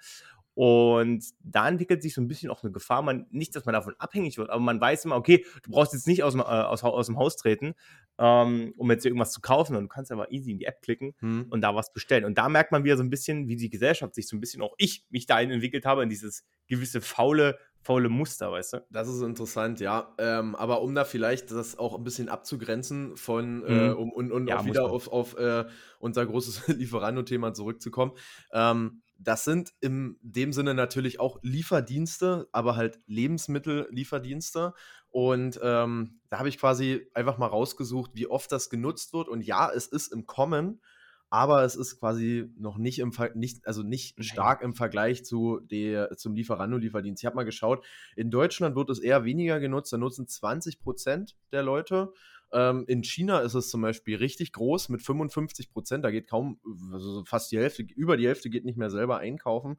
[0.60, 3.02] Und da entwickelt sich so ein bisschen auch eine Gefahr.
[3.02, 6.06] Man, nicht, dass man davon abhängig wird, aber man weiß immer, okay, du brauchst jetzt
[6.06, 7.76] nicht aus dem, äh, aus, aus dem Haus treten,
[8.18, 9.78] ähm, um jetzt irgendwas zu kaufen.
[9.78, 11.46] Und du kannst aber easy in die App klicken hm.
[11.50, 12.26] und da was bestellen.
[12.26, 14.62] Und da merkt man wieder so ein bisschen, wie die Gesellschaft sich so ein bisschen,
[14.62, 18.86] auch ich mich dahin entwickelt habe, in dieses gewisse faule, faule Muster, weißt du?
[18.90, 20.14] Das ist interessant, ja.
[20.18, 23.80] Ähm, aber um da vielleicht das auch ein bisschen abzugrenzen von, äh, mhm.
[23.80, 25.64] äh, um, und, und ja, auch wieder auf, auf äh,
[26.00, 28.12] unser großes Lieferando-Thema zurückzukommen.
[28.52, 34.74] Ähm, das sind in dem Sinne natürlich auch Lieferdienste, aber halt Lebensmittellieferdienste.
[35.10, 39.28] Und ähm, da habe ich quasi einfach mal rausgesucht, wie oft das genutzt wird.
[39.28, 40.82] Und ja, es ist im Kommen,
[41.30, 45.60] aber es ist quasi noch nicht im Ver nicht, also nicht stark im Vergleich zu
[45.60, 47.22] der, zum Lieferando-Lieferdienst.
[47.22, 51.36] Ich habe mal geschaut, in Deutschland wird es eher weniger genutzt, da nutzen 20 Prozent
[51.52, 52.14] der Leute.
[52.52, 56.04] Ähm, in China ist es zum Beispiel richtig groß mit 55 Prozent.
[56.04, 56.60] Da geht kaum,
[56.92, 59.78] also fast die Hälfte, über die Hälfte geht nicht mehr selber einkaufen.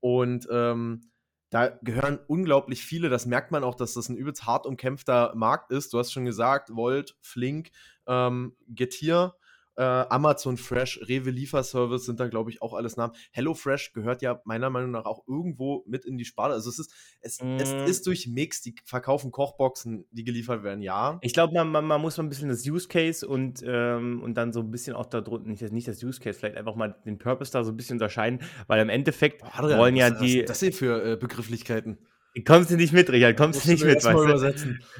[0.00, 1.10] Und ähm,
[1.50, 3.08] da gehören unglaublich viele.
[3.08, 5.92] Das merkt man auch, dass das ein übelst hart umkämpfter Markt ist.
[5.92, 7.70] Du hast schon gesagt, Volt, Flink,
[8.06, 9.34] ähm, Getir
[9.78, 13.14] äh, Amazon Fresh, Rewe Lieferservice sind da, glaube ich, auch alles Namen.
[13.30, 16.54] HelloFresh gehört ja meiner Meinung nach auch irgendwo mit in die Sparte.
[16.54, 17.56] Also es ist, es, mm.
[17.58, 21.18] es ist durchmix, die verkaufen Kochboxen, die geliefert werden, ja.
[21.22, 24.34] Ich glaube, man, man, man, muss mal ein bisschen das Use Case und, ähm, und
[24.34, 26.96] dann so ein bisschen auch da drunter, nicht, nicht das Use Case, vielleicht einfach mal
[27.06, 30.40] den Purpose da so ein bisschen unterscheiden, weil im Endeffekt Adrian, wollen ja was, die.
[30.40, 31.98] Was das sind für äh, Begrifflichkeiten?
[32.46, 34.24] Kommst du nicht mit, Richard, kommst du nicht mit, weißt du?
[34.24, 34.80] Übersetzen.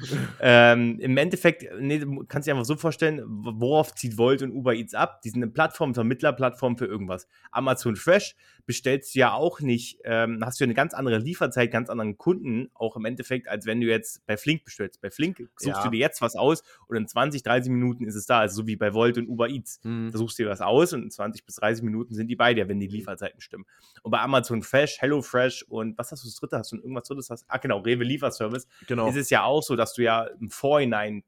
[0.41, 4.73] Ähm, Im Endeffekt, nee, du kannst dir einfach so vorstellen, worauf zieht Volt und Uber
[4.73, 5.21] Eats ab?
[5.21, 7.27] Die sind eine Plattform, Vermittlerplattform für irgendwas.
[7.51, 11.89] Amazon Fresh bestellst du ja auch nicht, ähm, hast du eine ganz andere Lieferzeit, ganz
[11.89, 15.01] anderen Kunden, auch im Endeffekt, als wenn du jetzt bei Flink bestellst.
[15.01, 15.83] Bei Flink suchst ja.
[15.83, 18.67] du dir jetzt was aus und in 20, 30 Minuten ist es da, also so
[18.67, 19.79] wie bei Volt und Uber Eats.
[19.83, 20.11] Mhm.
[20.11, 22.53] Da suchst du dir was aus und in 20 bis 30 Minuten sind die bei
[22.53, 23.65] dir, wenn die Lieferzeiten stimmen.
[24.03, 26.57] Und bei Amazon Fresh, Hello Fresh und was hast du das dritte?
[26.57, 27.28] Hast du irgendwas drittes?
[27.29, 27.45] Hast?
[27.47, 28.67] Ah, genau, Rewe Lieferservice.
[28.87, 29.07] Genau.
[29.07, 31.23] Ist es ja auch so, dass du ja im Vorhinein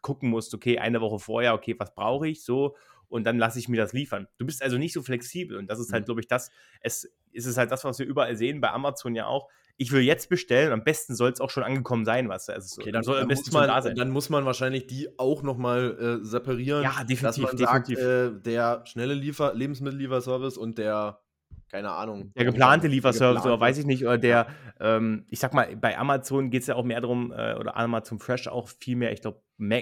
[0.00, 2.74] gucken musst, okay, eine Woche vorher, okay, was brauche ich so
[3.12, 4.26] und dann lasse ich mir das liefern.
[4.38, 6.06] Du bist also nicht so flexibel und das ist halt, mhm.
[6.06, 9.26] glaube ich, das, es ist es halt das, was wir überall sehen, bei Amazon ja
[9.26, 9.48] auch.
[9.76, 12.90] Ich will jetzt bestellen, am besten soll es auch schon angekommen sein, was also okay,
[12.90, 13.96] dann, soll dann, muss man, da sein.
[13.96, 16.82] dann muss man wahrscheinlich die auch nochmal äh, separieren.
[16.82, 17.22] Ja, definitiv.
[17.22, 17.98] Dass man definitiv.
[17.98, 21.20] Sagt, äh, der schnelle Liefer Lebensmittellieferservice und der
[21.72, 22.34] keine Ahnung.
[22.34, 24.46] Der geplante Lieferservice oder weiß ich nicht, oder der,
[24.78, 28.18] ähm, ich sag mal, bei Amazon geht es ja auch mehr darum, äh, oder Amazon
[28.18, 29.40] Fresh auch viel mehr, ich glaube,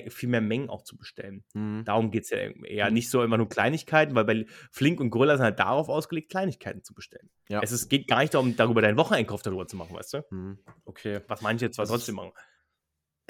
[0.08, 1.42] viel mehr Mengen auch zu bestellen.
[1.52, 1.84] Mhm.
[1.84, 2.94] Darum geht es ja eher mhm.
[2.94, 6.84] nicht so immer nur Kleinigkeiten, weil bei Flink und Gorilla sind halt darauf ausgelegt, Kleinigkeiten
[6.84, 7.28] zu bestellen.
[7.48, 7.60] Ja.
[7.60, 10.24] Es ist, geht gar nicht darum, darüber deinen Wocheneinkauf darüber zu machen, weißt du?
[10.30, 10.58] Mhm.
[10.84, 11.20] Okay.
[11.26, 12.32] Was manche jetzt zwar trotzdem machen.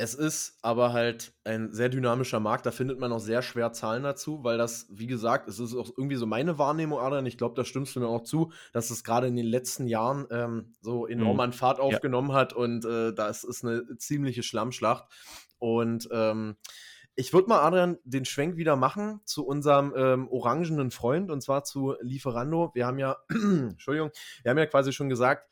[0.01, 4.03] Es ist aber halt ein sehr dynamischer Markt, da findet man auch sehr schwer Zahlen
[4.03, 7.55] dazu, weil das, wie gesagt, es ist auch irgendwie so meine Wahrnehmung, Adrian, ich glaube,
[7.55, 11.07] da stimmst du mir auch zu, dass es gerade in den letzten Jahren ähm, so
[11.07, 11.41] enorm mhm.
[11.41, 12.37] an Fahrt aufgenommen ja.
[12.37, 15.05] hat und äh, da ist, ist eine ziemliche Schlammschlacht.
[15.59, 16.57] Und ähm,
[17.15, 21.63] ich würde mal, Adrian, den Schwenk wieder machen zu unserem ähm, orangenen Freund und zwar
[21.63, 22.71] zu Lieferando.
[22.73, 25.47] Wir haben ja, Entschuldigung, wir haben ja quasi schon gesagt,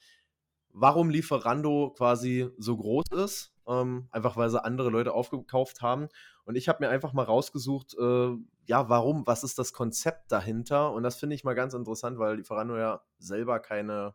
[0.72, 6.08] warum Lieferando quasi so groß ist ähm, einfach weil sie andere Leute aufgekauft haben.
[6.44, 8.30] Und ich habe mir einfach mal rausgesucht, äh,
[8.66, 10.92] ja, warum, was ist das Konzept dahinter?
[10.92, 14.14] Und das finde ich mal ganz interessant, weil Lieferando ja selber keine,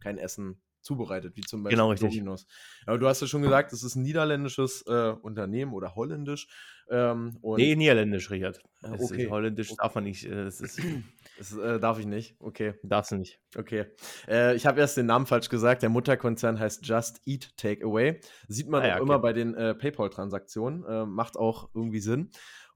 [0.00, 2.10] kein Essen zubereitet, wie zum Beispiel genau, richtig.
[2.10, 2.46] Dominos.
[2.86, 6.46] Aber du hast ja schon gesagt, es ist ein niederländisches äh, Unternehmen oder holländisch.
[6.88, 8.60] Ähm, nee, niederländisch, Richard.
[8.82, 9.28] okay.
[9.28, 9.78] holländisch okay.
[9.82, 10.24] darf man nicht.
[10.24, 10.80] Äh, das, ist,
[11.38, 12.36] das äh, darf ich nicht.
[12.38, 12.74] Okay.
[12.84, 13.40] Darfst du nicht.
[13.56, 13.86] Okay.
[14.28, 15.82] Äh, ich habe erst den Namen falsch gesagt.
[15.82, 18.20] Der Mutterkonzern heißt Just Eat Takeaway.
[18.46, 19.08] Sieht man ah, ja, auch okay.
[19.10, 20.84] immer bei den äh, PayPal-Transaktionen.
[20.84, 22.30] Äh, macht auch irgendwie Sinn.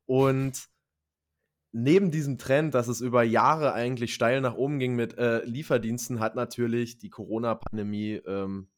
[0.06, 0.68] Und
[1.72, 6.20] neben diesem Trend, dass es über Jahre eigentlich steil nach oben ging mit äh, Lieferdiensten,
[6.20, 8.68] hat natürlich die Corona-Pandemie ähm,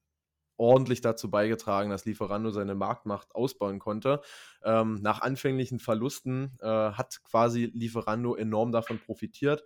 [0.57, 4.21] ordentlich dazu beigetragen, dass Lieferando seine Marktmacht ausbauen konnte.
[4.63, 9.65] Ähm, nach anfänglichen Verlusten äh, hat quasi Lieferando enorm davon profitiert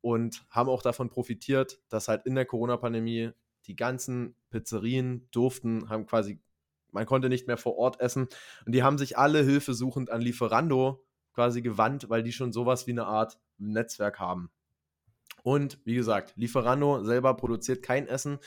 [0.00, 3.32] und haben auch davon profitiert, dass halt in der Corona-Pandemie
[3.66, 6.40] die ganzen Pizzerien durften, haben quasi,
[6.92, 8.28] man konnte nicht mehr vor Ort essen
[8.64, 11.04] und die haben sich alle hilfesuchend an Lieferando
[11.38, 14.50] quasi gewandt, weil die schon sowas wie eine Art Netzwerk haben.
[15.44, 18.40] Und wie gesagt, Lieferando selber produziert kein Essen.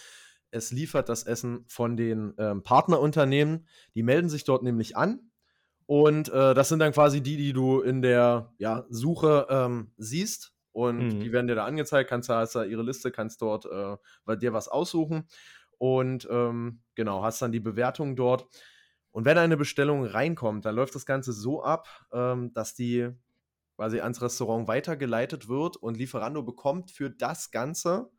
[0.50, 3.66] Es liefert das Essen von den ähm, Partnerunternehmen.
[3.96, 5.32] Die melden sich dort nämlich an.
[5.86, 10.52] Und äh, das sind dann quasi die, die du in der ja, Suche ähm, siehst.
[10.74, 11.20] Und mhm.
[11.22, 12.10] die werden dir da angezeigt.
[12.10, 15.30] Kannst du hast da ihre Liste, kannst dort äh, bei dir was aussuchen.
[15.78, 18.48] Und ähm, genau, hast dann die Bewertung dort.
[19.12, 23.10] Und wenn eine Bestellung reinkommt, dann läuft das Ganze so ab, ähm, dass die
[23.76, 28.10] quasi ans Restaurant weitergeleitet wird und Lieferando bekommt für das Ganze,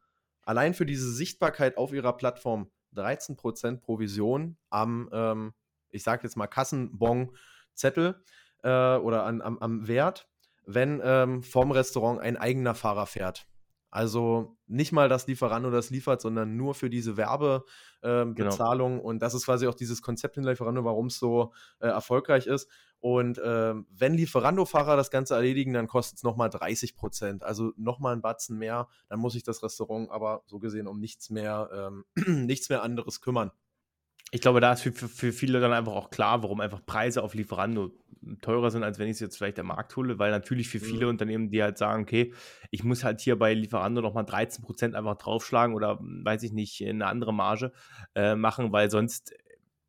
[0.45, 5.55] allein für diese Sichtbarkeit auf ihrer Plattform, 13% Provision am, ähm,
[5.91, 8.23] ich sage jetzt mal, Kassenbon-Zettel
[8.63, 10.29] äh, oder an, am, am Wert,
[10.67, 13.47] wenn ähm, vom Restaurant ein eigener Fahrer fährt.
[13.93, 17.63] Also nicht mal das Lieferando das liefert, sondern nur für diese Werbebezahlung.
[18.03, 19.03] Ähm, genau.
[19.03, 22.71] Und das ist quasi auch dieses Konzept in Lieferando, warum es so äh, erfolgreich ist.
[23.01, 27.43] Und ähm, wenn Lieferando-Fahrer das Ganze erledigen, dann kostet es nochmal 30 Prozent.
[27.43, 28.89] Also nochmal ein Batzen mehr.
[29.11, 32.05] Dann muss sich das Restaurant aber so gesehen um nichts mehr, ähm,
[32.47, 33.53] nichts mehr anderes kümmern
[34.35, 37.35] ich glaube, da ist für, für, viele dann einfach auch klar, warum einfach Preise auf
[37.35, 37.93] Lieferando
[38.41, 41.05] teurer sind, als wenn ich es jetzt vielleicht am Markt hole, weil natürlich für viele
[41.05, 41.11] mhm.
[41.11, 42.33] Unternehmen, die halt sagen, okay,
[42.71, 47.07] ich muss halt hier bei Lieferando nochmal 13% einfach draufschlagen oder weiß ich nicht, eine
[47.07, 47.73] andere Marge
[48.15, 49.35] äh, machen, weil sonst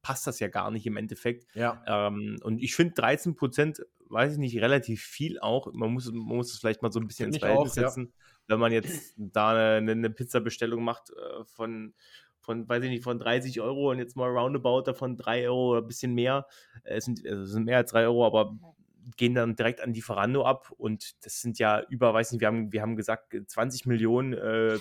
[0.02, 1.46] passt das ja gar nicht im Endeffekt.
[1.56, 1.82] Ja.
[1.88, 5.72] Ähm, und ich finde 13%, weiß ich nicht, relativ viel auch.
[5.72, 8.24] Man muss, man muss es vielleicht mal so ein bisschen ins Verhältnis setzen, ja.
[8.48, 11.94] wenn man jetzt da eine, eine Pizza-Bestellung macht äh, von
[12.44, 15.82] von, weiß ich nicht, von 30 Euro und jetzt mal roundabout davon 3 Euro oder
[15.82, 16.46] ein bisschen mehr.
[16.84, 18.56] Es sind, also es sind mehr als 3 Euro, aber
[19.18, 22.72] gehen dann direkt an Lieferando ab und das sind ja über, weiß nicht, wir haben,
[22.72, 24.80] wir haben gesagt, 20 Millionen äh,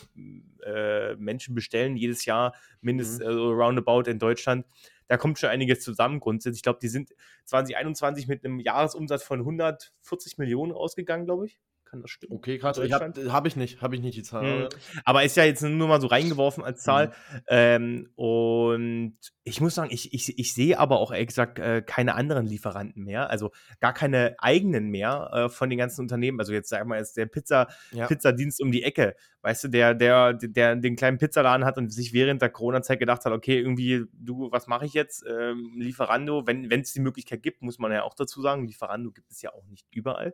[0.65, 3.27] äh, Menschen bestellen jedes Jahr mindestens mhm.
[3.27, 4.67] also roundabout in Deutschland.
[5.09, 6.59] Da kommt schon einiges zusammen grundsätzlich.
[6.59, 7.11] Ich glaube, die sind
[7.45, 11.59] 2021 mit einem Jahresumsatz von 140 Millionen ausgegangen, glaube ich.
[11.93, 12.33] Kann das stimmen.
[12.33, 12.79] Okay, krass.
[12.79, 14.45] Ich habe hab ich nicht, habe ich nicht die Zahl.
[14.45, 14.69] Mhm.
[15.05, 17.09] Aber ist ja jetzt nur mal so reingeworfen als Zahl.
[17.09, 17.41] Mhm.
[17.49, 22.15] Ähm, und ich muss sagen, ich, ich, ich sehe aber auch ehrlich gesagt äh, keine
[22.15, 23.51] anderen Lieferanten mehr, also
[23.81, 26.41] gar keine eigenen mehr äh, von den ganzen Unternehmen.
[26.41, 28.07] Also jetzt sagen wir jetzt der Pizza, ja.
[28.07, 32.15] Pizzadienst um die Ecke, weißt du, der, der, der den kleinen Pizzaladen hat und sich
[32.15, 35.27] während der Corona-Zeit gedacht hat, okay, irgendwie, du, was mache ich jetzt?
[35.29, 39.31] Ähm, Lieferando, wenn es die Möglichkeit gibt, muss man ja auch dazu sagen, Lieferando gibt
[39.31, 40.33] es ja auch nicht überall.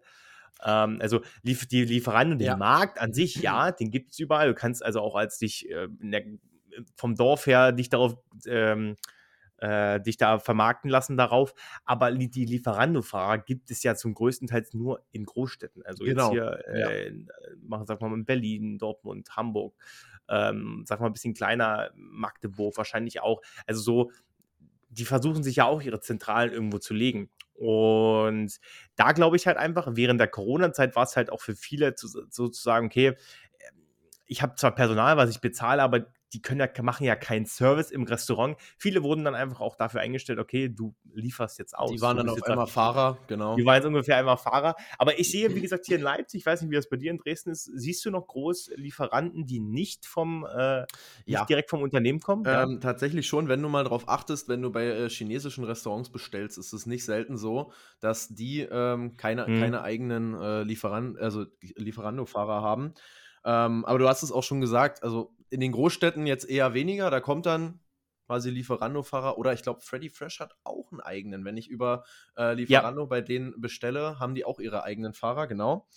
[0.64, 2.56] Ähm, also lief, die Lieferando, den ja.
[2.56, 4.48] Markt an sich, ja, den gibt es überall.
[4.48, 6.24] Du kannst also auch als dich äh, der,
[6.94, 8.96] vom Dorf her dich darauf ähm,
[9.58, 11.54] äh, dich da vermarkten lassen darauf.
[11.84, 15.84] Aber die Lieferando-Fahrer gibt es ja zum größten Teil nur in Großstädten.
[15.84, 16.32] Also genau.
[16.32, 16.88] jetzt hier, äh, ja.
[16.88, 19.74] in, äh, sag mal, in Berlin, Dortmund, Hamburg,
[20.28, 23.40] ähm, sag mal ein bisschen kleiner, Magdeburg wahrscheinlich auch.
[23.66, 24.10] Also so,
[24.98, 27.30] die versuchen sich ja auch ihre Zentralen irgendwo zu legen.
[27.54, 28.58] Und
[28.96, 32.08] da glaube ich halt einfach, während der Corona-Zeit war es halt auch für viele zu,
[32.08, 33.16] sozusagen, okay,
[34.26, 37.90] ich habe zwar Personal, was ich bezahle, aber die können ja, machen ja keinen Service
[37.90, 38.56] im Restaurant.
[38.76, 41.90] Viele wurden dann einfach auch dafür eingestellt, okay, du lieferst jetzt aus.
[41.90, 43.56] Die waren dann auf einmal Fahrer, genau.
[43.56, 44.74] Die waren jetzt ungefähr einmal Fahrer.
[44.98, 47.10] Aber ich sehe, wie gesagt, hier in Leipzig, ich weiß nicht, wie das bei dir
[47.10, 50.88] in Dresden ist, siehst du noch groß Lieferanten, die nicht vom äh, nicht
[51.26, 51.44] ja.
[51.44, 52.44] direkt vom Unternehmen kommen?
[52.46, 52.78] Ähm, ja.
[52.78, 56.72] Tatsächlich schon, wenn du mal darauf achtest, wenn du bei äh, chinesischen Restaurants bestellst, ist
[56.72, 59.60] es nicht selten so, dass die ähm, keine, hm.
[59.60, 62.94] keine eigenen äh, Lieferant, also Lieferando-Fahrer haben.
[63.44, 67.10] Ähm, aber du hast es auch schon gesagt, also in den Großstädten jetzt eher weniger.
[67.10, 67.80] Da kommt dann
[68.26, 71.44] quasi Lieferando-Fahrer oder ich glaube, Freddy Fresh hat auch einen eigenen.
[71.44, 72.04] Wenn ich über
[72.36, 73.06] äh, Lieferando ja.
[73.06, 75.88] bei denen bestelle, haben die auch ihre eigenen Fahrer, genau.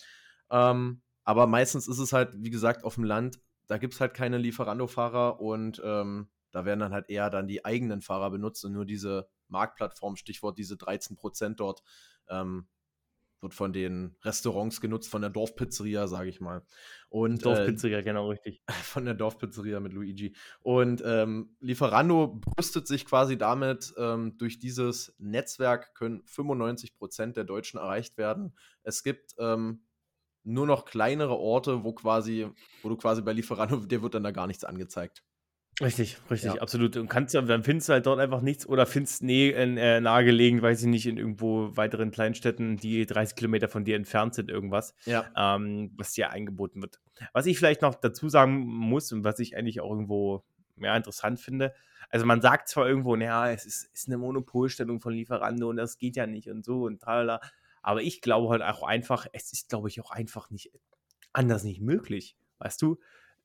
[0.50, 4.14] Ähm, aber meistens ist es halt, wie gesagt, auf dem Land, da gibt es halt
[4.14, 8.72] keine Lieferando-Fahrer und ähm, da werden dann halt eher dann die eigenen Fahrer benutzt und
[8.72, 11.82] nur diese Marktplattform, Stichwort diese 13% dort,
[12.28, 12.66] ähm,
[13.42, 16.62] wird von den Restaurants genutzt, von der Dorfpizzeria, sage ich mal.
[17.08, 18.62] Und, Dorfpizzeria, äh, genau richtig.
[18.84, 20.34] Von der Dorfpizzeria mit Luigi.
[20.60, 27.44] Und ähm, Lieferando brüstet sich quasi damit, ähm, durch dieses Netzwerk können 95 Prozent der
[27.44, 28.54] Deutschen erreicht werden.
[28.82, 29.82] Es gibt ähm,
[30.44, 32.48] nur noch kleinere Orte, wo quasi,
[32.82, 35.22] wo du quasi bei Lieferando, dir wird dann da gar nichts angezeigt.
[35.80, 36.60] Richtig, richtig, Ja.
[36.60, 36.96] absolut.
[36.96, 40.00] Und kannst ja dann findest du halt dort einfach nichts oder findest nee, in, äh,
[40.00, 44.50] nahegelegen, weiß ich nicht, in irgendwo weiteren Kleinstädten, die 30 Kilometer von dir entfernt sind,
[44.50, 45.24] irgendwas, Ja.
[45.36, 47.00] ähm, was dir angeboten wird.
[47.32, 50.44] Was ich vielleicht noch dazu sagen muss und was ich eigentlich auch irgendwo
[50.76, 51.72] ja, interessant finde,
[52.10, 55.96] also man sagt zwar irgendwo, naja, es ist, ist eine Monopolstellung von Lieferando und das
[55.96, 57.40] geht ja nicht und so und tralala,
[57.82, 60.70] aber ich glaube halt auch einfach, es ist, glaube ich, auch einfach nicht
[61.32, 62.98] anders nicht möglich, weißt du?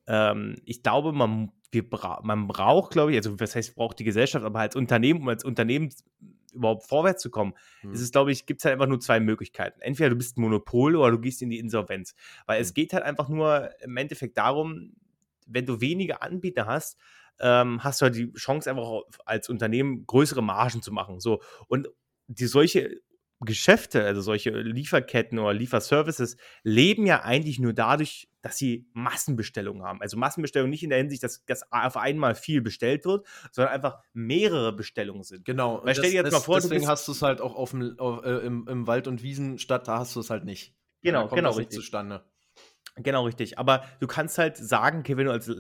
[0.08, 4.06] Ähm, ich glaube, man wir bra man braucht, glaube ich, also was heißt, braucht die
[4.06, 5.89] Gesellschaft, aber als Unternehmen, um als Unternehmen
[6.54, 7.93] überhaupt vorwärts zu kommen, hm.
[7.93, 9.82] ist es, glaube ich, gibt es halt einfach nur zwei Möglichkeiten.
[9.82, 12.15] Entweder du bist ein Monopol oder du gehst in die Insolvenz.
[12.46, 12.63] Weil hm.
[12.63, 14.93] es geht halt einfach nur im Endeffekt darum,
[15.46, 16.98] wenn du wenige Anbieter hast,
[17.39, 21.20] ähm, hast du halt die Chance, einfach als Unternehmen größere Margen zu machen.
[21.20, 21.41] So.
[21.67, 21.89] Und
[22.28, 23.00] die solche
[23.39, 30.02] Geschäfte, also solche Lieferketten oder Lieferservices, leben ja eigentlich nur dadurch, dass sie Massenbestellungen haben.
[30.02, 34.00] Also Massenbestellungen nicht in der Hinsicht, dass, dass auf einmal viel bestellt wird, sondern einfach
[34.13, 35.45] mehrere Bestellungen sind.
[35.45, 35.82] Genau.
[35.84, 38.26] Weil stell dir jetzt mal vor, deswegen hast du es halt auch auf dem, auf,
[38.26, 40.73] äh, im, im Wald- und Wiesenstadt, da hast du es halt nicht.
[41.04, 41.50] Genau, genau.
[41.50, 42.23] Das nicht zustande.
[42.95, 43.60] Genau, richtig.
[43.60, 45.52] Aber du kannst halt sagen, okay, wenn du als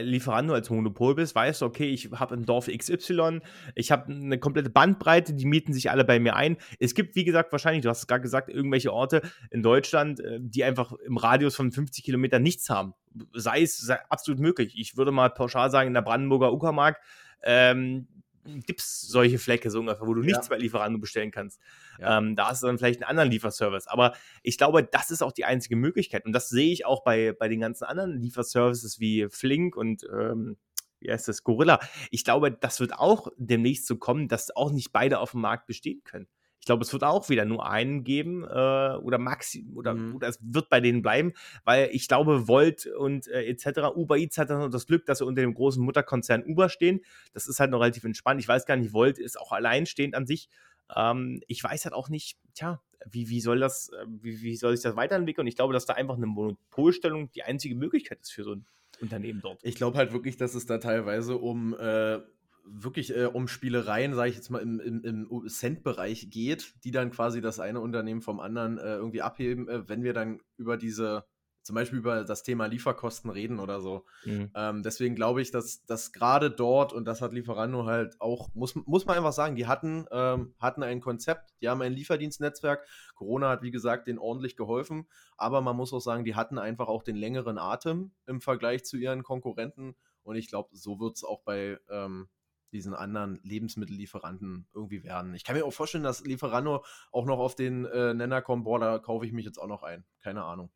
[0.00, 3.40] Lieferando, als Monopol bist, weißt du, okay, ich habe ein Dorf XY,
[3.74, 6.56] ich habe eine komplette Bandbreite, die mieten sich alle bei mir ein.
[6.78, 10.38] Es gibt, wie gesagt, wahrscheinlich, du hast es gerade gesagt, irgendwelche Orte in Deutschland, äh,
[10.40, 12.94] die einfach im Radius von 50 Kilometern nichts haben.
[13.32, 14.74] Sei es sei absolut möglich.
[14.76, 17.00] Ich würde mal pauschal sagen, in der Brandenburger Uckermark,
[17.42, 18.06] ähm,
[18.44, 20.50] gibt es solche Flecke so ungefähr, wo du nichts ja.
[20.50, 21.60] bei Lieferando bestellen kannst.
[21.98, 22.18] Ja.
[22.18, 23.86] Ähm, da hast du dann vielleicht einen anderen Lieferservice.
[23.86, 26.24] Aber ich glaube, das ist auch die einzige Möglichkeit.
[26.26, 30.56] Und das sehe ich auch bei, bei den ganzen anderen Lieferservices wie Flink und ähm,
[31.00, 31.80] wie heißt das, Gorilla.
[32.10, 35.66] Ich glaube, das wird auch demnächst so kommen, dass auch nicht beide auf dem Markt
[35.66, 36.28] bestehen können.
[36.64, 40.16] Ich glaube, es wird auch wieder nur einen geben äh, oder Maxi oder, mhm.
[40.16, 43.94] oder es wird bei denen bleiben, weil ich glaube, Volt und äh, etc.
[43.94, 47.02] Uber Eats hat das Glück, dass sie unter dem großen Mutterkonzern Uber stehen.
[47.34, 48.40] Das ist halt noch relativ entspannt.
[48.40, 50.48] Ich weiß gar nicht, Volt ist auch alleinstehend an sich.
[50.96, 54.74] Ähm, ich weiß halt auch nicht, tja, wie, wie soll das, äh, wie, wie soll
[54.74, 55.44] sich das weiterentwickeln?
[55.44, 58.64] Und ich glaube, dass da einfach eine Monopolstellung die einzige Möglichkeit ist für so ein
[59.02, 59.60] Unternehmen dort.
[59.64, 62.20] Ich glaube halt wirklich, dass es da teilweise um äh,
[62.64, 67.10] wirklich äh, um Spielereien, sage ich jetzt mal, im, im, im Cent-Bereich geht, die dann
[67.10, 71.24] quasi das eine Unternehmen vom anderen äh, irgendwie abheben, äh, wenn wir dann über diese
[71.64, 74.04] zum Beispiel über das Thema Lieferkosten reden oder so.
[74.24, 74.50] Mhm.
[74.54, 78.74] Ähm, deswegen glaube ich, dass, dass gerade dort, und das hat Lieferando halt auch, muss,
[78.74, 82.86] muss man einfach sagen, die hatten, ähm, hatten ein Konzept, die haben ein Lieferdienstnetzwerk.
[83.14, 86.88] Corona hat, wie gesagt, denen ordentlich geholfen, aber man muss auch sagen, die hatten einfach
[86.88, 89.96] auch den längeren Atem im Vergleich zu ihren Konkurrenten.
[90.22, 92.28] Und ich glaube, so wird es auch bei ähm,
[92.74, 95.34] diesen anderen Lebensmittellieferanten irgendwie werden.
[95.34, 98.78] Ich kann mir auch vorstellen, dass Lieferando auch noch auf den äh, Nenner kommt, boah,
[98.78, 100.04] da kaufe ich mich jetzt auch noch ein.
[100.20, 100.70] Keine Ahnung.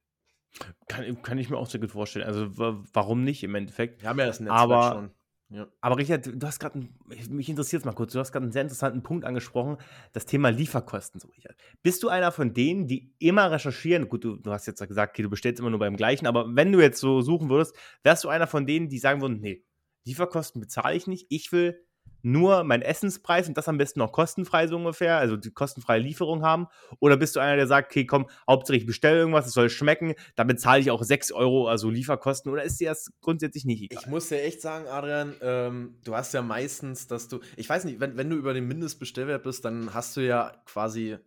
[0.87, 2.27] Kann, kann ich mir auch sehr gut vorstellen.
[2.27, 4.01] Also warum nicht im Endeffekt?
[4.03, 5.11] Wir haben ja das Netzwerk aber, schon.
[5.51, 5.67] Ja.
[5.81, 6.87] Aber Richard, du hast gerade,
[7.31, 9.79] mich interessiert es mal kurz, du hast gerade einen sehr interessanten Punkt angesprochen,
[10.13, 11.21] das Thema Lieferkosten.
[11.21, 11.57] So, Richard.
[11.83, 14.09] Bist du einer von denen, die immer recherchieren?
[14.09, 16.71] Gut, du, du hast jetzt gesagt, okay, du bestellst immer nur beim gleichen, aber wenn
[16.71, 19.65] du jetzt so suchen würdest, wärst du einer von denen, die sagen würden, nee,
[20.05, 21.83] Lieferkosten bezahle ich nicht, ich will
[22.23, 26.43] nur mein Essenspreis und das am besten noch kostenfrei so ungefähr, also die kostenfreie Lieferung
[26.43, 26.67] haben?
[27.01, 30.45] Oder bist du einer, der sagt, okay, komm, hauptsächlich bestell irgendwas, es soll schmecken, da
[30.45, 34.03] bezahle ich auch 6 Euro, also Lieferkosten, oder ist dir das grundsätzlich nicht egal?
[34.03, 37.85] Ich muss dir echt sagen, Adrian, ähm, du hast ja meistens, dass du, ich weiß
[37.85, 41.19] nicht, wenn, wenn du über den Mindestbestellwert bist, dann hast du ja quasi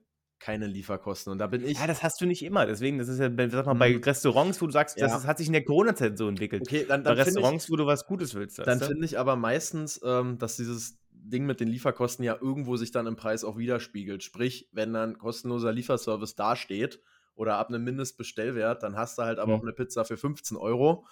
[0.41, 1.31] keine Lieferkosten.
[1.31, 1.79] Und da bin ich.
[1.79, 2.65] Ja, das hast du nicht immer.
[2.65, 4.03] Deswegen, das ist ja, sag mal, bei mhm.
[4.03, 5.07] Restaurants, wo du sagst, ja.
[5.07, 6.63] das, hat sich in der Corona-Zeit so entwickelt.
[6.63, 8.59] Okay, dann, dann bei Restaurants, ich, wo du was Gutes willst.
[8.59, 12.91] Dann finde ich aber meistens, ähm, dass dieses Ding mit den Lieferkosten ja irgendwo sich
[12.91, 14.23] dann im Preis auch widerspiegelt.
[14.23, 16.99] Sprich, wenn dann kostenloser Lieferservice dasteht
[17.35, 19.59] oder ab einem Mindestbestellwert, dann hast du halt aber mhm.
[19.59, 21.05] auch eine Pizza für 15 Euro.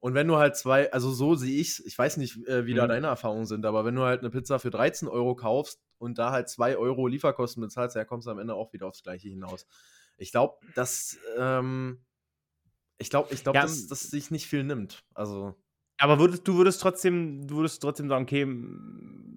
[0.00, 2.72] Und wenn du halt zwei, also so sehe ich es, ich weiß nicht, äh, wie
[2.72, 2.78] mhm.
[2.78, 6.18] da deine Erfahrungen sind, aber wenn du halt eine Pizza für 13 Euro kaufst und
[6.18, 9.28] da halt 2 Euro Lieferkosten bezahlst, dann kommst du am Ende auch wieder aufs Gleiche
[9.28, 9.66] hinaus.
[10.16, 12.02] Ich glaube, dass, ähm,
[12.98, 15.04] ich glaube, ich glaube, ja, dass, dass sich nicht viel nimmt.
[15.14, 15.54] Also.
[16.00, 18.46] Aber würdest, du würdest trotzdem, du würdest trotzdem sagen, okay,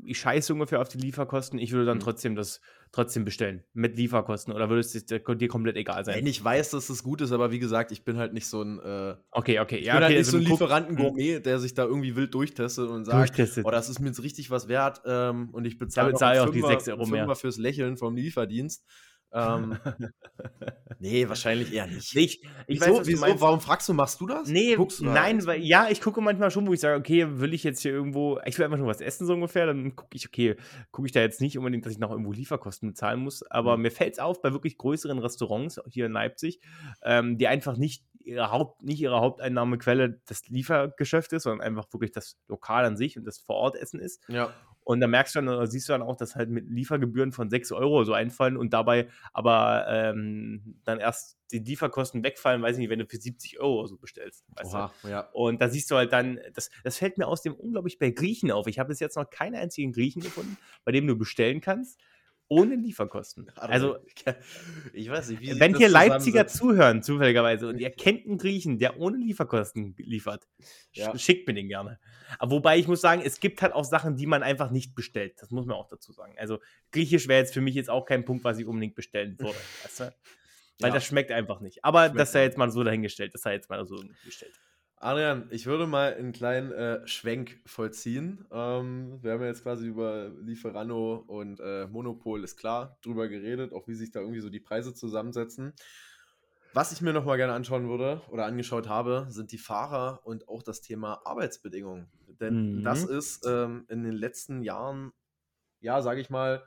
[0.06, 2.04] ich scheiße ungefähr auf die Lieferkosten, ich würde dann mhm.
[2.04, 2.62] trotzdem das
[2.94, 6.16] trotzdem bestellen mit Lieferkosten oder würdest es dir komplett egal sein?
[6.16, 8.62] Wenn ich weiß, dass das gut ist, aber wie gesagt, ich bin halt nicht so
[8.62, 11.60] ein äh, Okay, okay, ich ja, bin halt okay, halt nicht so ein Lieferanten-Gourmet, der
[11.60, 13.66] sich da irgendwie wild durchtestet und sagt, durchtestet.
[13.66, 16.62] oh, das ist mir jetzt richtig was wert ähm, und ich bezahle bezahl auch die
[16.62, 18.86] 6 Euro mehr fürs Lächeln vom Lieferdienst.
[19.34, 19.78] Ähm,
[21.00, 22.16] nee, wahrscheinlich eher nicht.
[22.16, 23.42] Ich, ich wieso, weiß, wieso?
[23.42, 24.48] Warum fragst du, machst du das?
[24.48, 27.64] Nee, du nein, weil, ja, ich gucke manchmal schon, wo ich sage, okay, will ich
[27.64, 30.56] jetzt hier irgendwo, ich will einfach nur was essen, so ungefähr, dann gucke ich, okay,
[30.92, 33.84] gucke ich da jetzt nicht unbedingt, dass ich noch irgendwo Lieferkosten bezahlen muss, aber mhm.
[33.84, 36.60] mir fällt es auf, bei wirklich größeren Restaurants hier in Leipzig,
[37.02, 42.12] ähm, die einfach nicht ihre, Haupt, nicht ihre Haupteinnahmequelle das Liefergeschäft ist, sondern einfach wirklich
[42.12, 44.22] das Lokal an sich und das Vorortessen ist.
[44.28, 44.54] Ja.
[44.84, 47.50] Und da merkst du dann, oder siehst du dann auch, dass halt mit Liefergebühren von
[47.50, 52.80] 6 Euro so einfallen und dabei aber ähm, dann erst die Lieferkosten wegfallen, weiß ich
[52.80, 54.44] nicht, wenn du für 70 Euro so bestellst.
[54.64, 55.30] Oha, ja.
[55.34, 58.52] Und da siehst du halt dann, das, das fällt mir aus dem unglaublich bei Griechen
[58.52, 58.68] auf.
[58.68, 62.00] Ich habe bis jetzt noch keinen einzigen Griechen gefunden, bei dem du bestellen kannst
[62.48, 63.50] ohne Lieferkosten.
[63.56, 63.98] Also,
[64.94, 69.00] ich weiß nicht, wie Wenn hier Leipziger zuhören, zufälligerweise, und ihr kennt einen Griechen, der
[69.00, 70.48] ohne Lieferkosten liefert,
[70.92, 71.18] ja.
[71.18, 72.00] schickt mir den gerne.
[72.40, 75.36] Aber wobei ich muss sagen, es gibt halt auch Sachen, die man einfach nicht bestellt.
[75.40, 76.36] Das muss man auch dazu sagen.
[76.38, 76.60] Also,
[76.92, 79.58] Griechisch wäre jetzt für mich jetzt auch kein Punkt, was ich unbedingt bestellen würde.
[79.84, 80.16] weißt du?
[80.80, 80.96] Weil ja.
[80.96, 81.84] das schmeckt einfach nicht.
[81.86, 83.34] Aber schmeckt das sei jetzt mal so dahingestellt.
[83.34, 84.54] Das sei jetzt mal so gestellt.
[85.04, 88.46] Adrian, ich würde mal einen kleinen äh, Schwenk vollziehen.
[88.52, 93.74] Ähm, wir haben ja jetzt quasi über Lieferando und äh, Monopol, ist klar, drüber geredet,
[93.74, 95.74] auch wie sich da irgendwie so die Preise zusammensetzen.
[96.72, 100.64] Was ich mir nochmal gerne anschauen würde oder angeschaut habe, sind die Fahrer und auch
[100.64, 102.08] das Thema Arbeitsbedingungen.
[102.40, 102.84] Denn mhm.
[102.84, 105.12] das ist ähm, in den letzten Jahren,
[105.82, 106.64] ja, sage ich mal,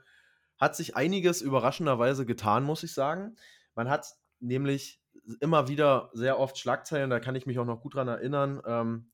[0.59, 3.35] hat sich einiges überraschenderweise getan, muss ich sagen.
[3.73, 5.01] Man hat nämlich
[5.39, 8.61] immer wieder sehr oft Schlagzeilen, da kann ich mich auch noch gut dran erinnern.
[8.65, 9.11] Ähm,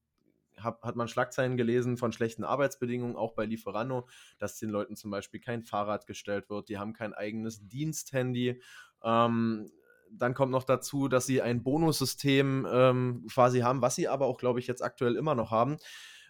[0.62, 5.12] hab, hat man Schlagzeilen gelesen von schlechten Arbeitsbedingungen, auch bei Lieferando, dass den Leuten zum
[5.12, 8.62] Beispiel kein Fahrrad gestellt wird, die haben kein eigenes Diensthandy.
[9.04, 9.72] Ähm,
[10.12, 14.38] dann kommt noch dazu, dass sie ein Bonussystem ähm, quasi haben, was sie aber auch,
[14.38, 15.78] glaube ich, jetzt aktuell immer noch haben,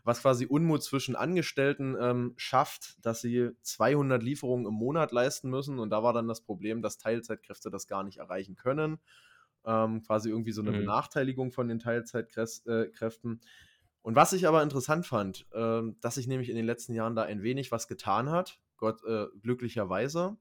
[0.05, 5.79] was quasi Unmut zwischen Angestellten ähm, schafft, dass sie 200 Lieferungen im Monat leisten müssen.
[5.79, 8.99] Und da war dann das Problem, dass Teilzeitkräfte das gar nicht erreichen können
[9.65, 10.79] ähm, quasi irgendwie so eine mhm.
[10.81, 13.41] Benachteiligung von den Teilzeitkräften.
[14.01, 17.23] Und was ich aber interessant fand, äh, dass sich nämlich in den letzten Jahren da
[17.23, 20.37] ein wenig was getan hat, Gott äh, glücklicherweise.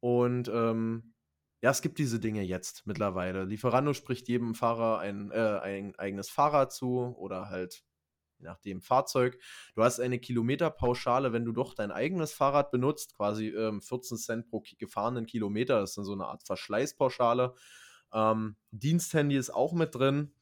[0.00, 1.14] Und ähm,
[1.60, 3.44] ja, es gibt diese Dinge jetzt mittlerweile.
[3.44, 7.84] Lieferando spricht jedem Fahrer ein, äh, ein eigenes Fahrrad zu oder halt
[8.38, 9.38] je nachdem Fahrzeug.
[9.74, 14.48] Du hast eine Kilometerpauschale, wenn du doch dein eigenes Fahrrad benutzt, quasi ähm, 14 Cent
[14.48, 15.80] pro gefahrenen Kilometer.
[15.80, 17.54] Das ist dann so eine Art Verschleißpauschale.
[18.14, 20.32] Ähm, Diensthandy ist auch mit drin.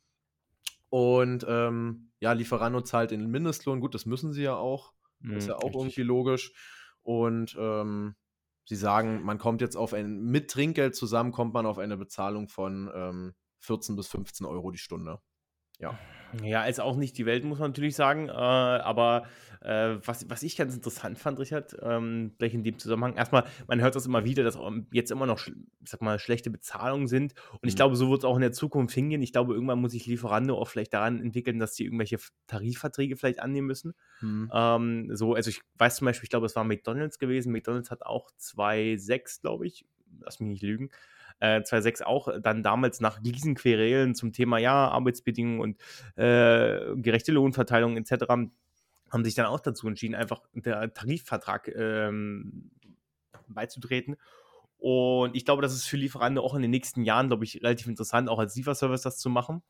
[0.91, 3.81] Und ähm, ja, Lieferando zahlt den Mindestlohn.
[3.81, 4.93] Gut, das müssen sie ja auch.
[5.21, 5.81] Das ist ja auch richtig.
[5.81, 6.53] irgendwie logisch.
[7.03, 8.15] Und ähm,
[8.67, 12.49] sie sagen, man kommt jetzt auf ein, mit Trinkgeld zusammen kommt man auf eine Bezahlung
[12.49, 15.21] von ähm, 14 bis 15 Euro die Stunde.
[15.83, 15.99] Ja.
[16.43, 18.29] Ja, ist auch nicht die Welt, muss man natürlich sagen.
[18.29, 19.25] Äh, aber
[19.61, 23.81] äh, was, was ich ganz interessant fand, Richard, ähm, gleich in dem Zusammenhang, erstmal, man
[23.81, 24.59] hört das immer wieder, dass
[24.93, 27.35] jetzt immer noch, ich sag mal, schlechte Bezahlungen sind.
[27.61, 27.77] Und ich mhm.
[27.77, 29.21] glaube, so wird es auch in der Zukunft hingehen.
[29.21, 33.41] Ich glaube, irgendwann muss sich Lieferando auch vielleicht daran entwickeln, dass sie irgendwelche Tarifverträge vielleicht
[33.41, 33.95] annehmen müssen.
[34.21, 34.51] Mhm.
[34.55, 37.53] Ähm, so, also ich weiß zum Beispiel, ich glaube, es war McDonalds gewesen.
[37.53, 39.85] McDonalds hat auch 2,6, glaube ich,
[40.21, 40.91] lass mich nicht lügen,
[41.43, 45.77] äh, 2006 auch dann damals nach diesen Querelen zum Thema ja, Arbeitsbedingungen und
[46.17, 48.25] äh, gerechte Lohnverteilung etc.
[48.29, 52.71] haben sich dann auch dazu entschieden, einfach der Tarifvertrag ähm,
[53.49, 54.17] beizutreten.
[54.79, 57.89] Und ich glaube, das ist für Lieferanten auch in den nächsten Jahren, glaube ich, relativ
[57.89, 59.63] interessant, auch als Lieferservice das zu machen.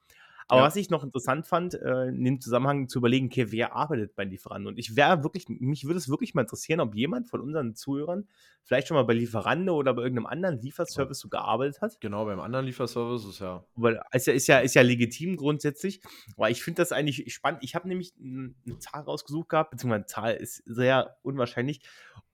[0.48, 0.66] Aber ja.
[0.66, 4.24] was ich noch interessant fand, äh, in dem Zusammenhang zu überlegen, okay, wer arbeitet bei
[4.24, 4.68] Lieferando?
[4.68, 8.26] Und ich wäre wirklich, mich würde es wirklich mal interessieren, ob jemand von unseren Zuhörern
[8.64, 12.00] vielleicht schon mal bei Lieferando oder bei irgendeinem anderen Lieferservice so gearbeitet hat.
[12.00, 13.64] Genau, beim anderen Lieferservice ist ja.
[13.74, 16.00] Weil ist ja, ist ja, ist ja legitim grundsätzlich.
[16.36, 17.62] Aber ich finde das eigentlich spannend.
[17.62, 21.80] Ich habe nämlich eine Zahl rausgesucht gehabt, beziehungsweise eine Zahl ist sehr unwahrscheinlich.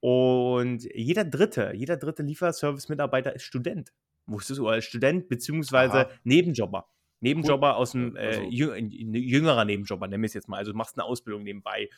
[0.01, 3.93] Und jeder dritte, jeder dritte Lieferservice-Mitarbeiter ist Student.
[4.27, 6.11] Wusstest du, als Student beziehungsweise Aha.
[6.25, 6.87] Nebenjobber.
[7.21, 8.43] Nebenjobber aus dem, äh, also.
[8.45, 10.59] jüngerer Nebenjobber, nennen wir es jetzt mal.
[10.59, 11.89] Also du machst eine Ausbildung nebenbei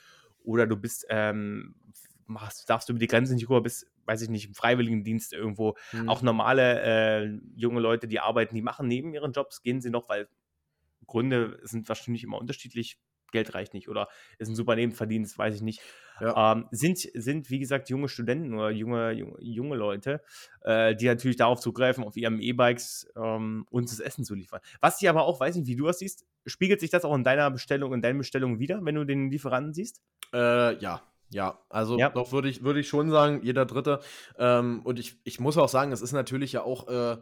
[0.43, 1.75] oder du bist, ähm,
[2.27, 5.77] machst, darfst du über die Grenze nicht rüber, bist, weiß ich nicht, im Freiwilligendienst irgendwo.
[5.93, 6.09] Mhm.
[6.09, 10.09] Auch normale äh, junge Leute, die arbeiten, die machen neben ihren Jobs, gehen sie noch,
[10.09, 10.29] weil
[11.07, 12.99] Gründe sind wahrscheinlich immer unterschiedlich.
[13.33, 14.09] Geld reicht nicht oder
[14.39, 15.81] ist ein super Nebenverdienst, weiß ich nicht.
[16.21, 16.53] Ja.
[16.53, 20.21] Ähm, sind, sind, wie gesagt, junge Studenten oder junge, junge, junge Leute,
[20.63, 24.61] äh, die natürlich darauf zugreifen, auf ihren E-Bikes ähm, uns das Essen zu liefern.
[24.81, 27.25] Was ich aber auch, weiß nicht, wie du das siehst, spiegelt sich das auch in
[27.25, 30.03] deiner Bestellung, in deinen Bestellungen wieder, wenn du den Lieferanten siehst?
[30.33, 32.11] Äh, ja, ja, also ja.
[32.11, 34.01] doch würde ich, würd ich schon sagen, jeder Dritte.
[34.37, 37.17] Ähm, und ich, ich muss auch sagen, es ist natürlich ja auch, äh,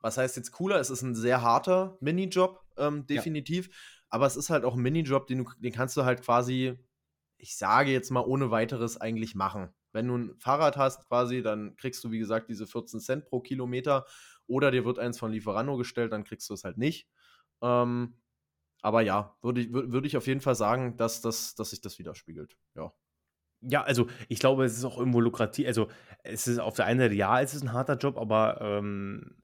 [0.00, 0.78] was heißt jetzt cooler?
[0.78, 3.66] Es ist ein sehr harter Minijob, ähm, definitiv.
[3.66, 3.74] Ja
[4.10, 6.78] aber es ist halt auch ein Minijob, den, du, den kannst du halt quasi,
[7.36, 9.70] ich sage jetzt mal, ohne weiteres eigentlich machen.
[9.92, 13.40] Wenn du ein Fahrrad hast quasi, dann kriegst du, wie gesagt, diese 14 Cent pro
[13.40, 14.06] Kilometer
[14.46, 17.08] oder dir wird eins von Lieferando gestellt, dann kriegst du es halt nicht.
[17.62, 18.14] Ähm,
[18.82, 21.98] aber ja, würde ich, würd ich auf jeden Fall sagen, dass, das, dass sich das
[21.98, 22.56] widerspiegelt.
[22.74, 22.92] Ja.
[23.60, 25.66] Ja, also ich glaube, es ist auch irgendwo lukrativ.
[25.66, 25.88] Also
[26.22, 29.37] es ist auf der einen Seite, ja, es ist ein harter Job, aber ähm,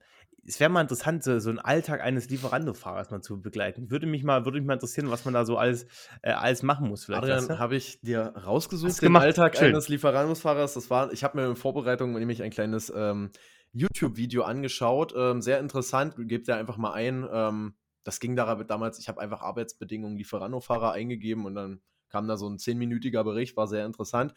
[0.47, 3.89] es wäre mal interessant, so, so einen Alltag eines Lieferando-Fahrers mal zu begleiten.
[3.89, 5.87] Würde mich mal, würde mich mal interessieren, was man da so alles,
[6.21, 7.05] äh, alles machen muss.
[7.05, 9.23] Vielleicht, Adrian, habe ich dir rausgesucht, Hast den gemacht?
[9.23, 9.69] Alltag Schön.
[9.69, 10.75] eines Lieferando-Fahrers.
[10.75, 13.31] Das war, ich habe mir in Vorbereitung nämlich ein kleines ähm,
[13.73, 15.13] YouTube-Video angeschaut.
[15.17, 16.15] Ähm, sehr interessant.
[16.17, 17.27] Gebt ja einfach mal ein.
[17.31, 22.37] Ähm, das ging da damals, ich habe einfach Arbeitsbedingungen Lieferando-Fahrer eingegeben und dann kam da
[22.37, 24.33] so ein zehnminütiger Bericht, war sehr interessant.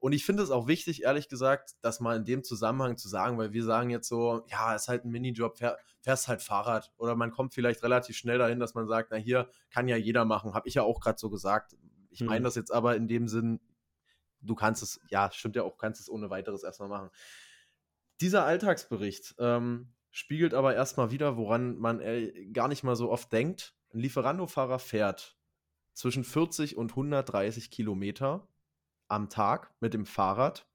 [0.00, 3.36] Und ich finde es auch wichtig, ehrlich gesagt, das mal in dem Zusammenhang zu sagen,
[3.36, 6.92] weil wir sagen jetzt so, ja, ist halt ein Minijob, fähr, fährst halt Fahrrad.
[6.98, 10.24] Oder man kommt vielleicht relativ schnell dahin, dass man sagt, na hier kann ja jeder
[10.24, 10.54] machen.
[10.54, 11.76] Habe ich ja auch gerade so gesagt.
[12.10, 12.44] Ich meine mhm.
[12.44, 13.60] das jetzt aber in dem Sinn,
[14.40, 17.10] du kannst es, ja, stimmt ja auch, kannst es ohne weiteres erstmal machen.
[18.20, 23.32] Dieser Alltagsbericht ähm, spiegelt aber erstmal wieder, woran man äh, gar nicht mal so oft
[23.32, 23.74] denkt.
[23.92, 25.36] Ein Lieferando-Fahrer fährt
[25.92, 28.46] zwischen 40 und 130 Kilometer
[29.08, 30.66] am Tag mit dem Fahrrad,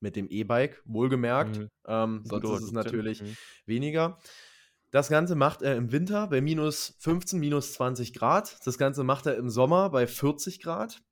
[0.00, 1.58] mit dem E-Bike, wohlgemerkt.
[1.58, 1.70] Mhm.
[1.86, 3.36] Ähm, sonst ist es natürlich mhm.
[3.66, 4.18] weniger.
[4.90, 8.58] Das Ganze macht er im Winter bei minus 15, minus 20 Grad.
[8.66, 11.02] Das Ganze macht er im Sommer bei 40 Grad.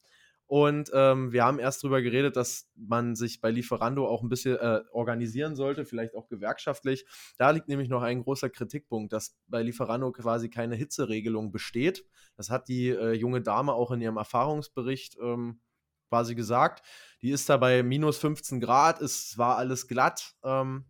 [0.49, 4.57] Und ähm, wir haben erst darüber geredet, dass man sich bei Lieferando auch ein bisschen
[4.57, 7.05] äh, organisieren sollte, vielleicht auch gewerkschaftlich.
[7.37, 12.05] Da liegt nämlich noch ein großer Kritikpunkt, dass bei Lieferando quasi keine Hitzeregelung besteht.
[12.37, 15.61] Das hat die äh, junge Dame auch in ihrem Erfahrungsbericht ähm,
[16.09, 16.83] quasi gesagt.
[17.23, 20.85] Die ist da bei minus 15 Grad, es war alles glatt ähm,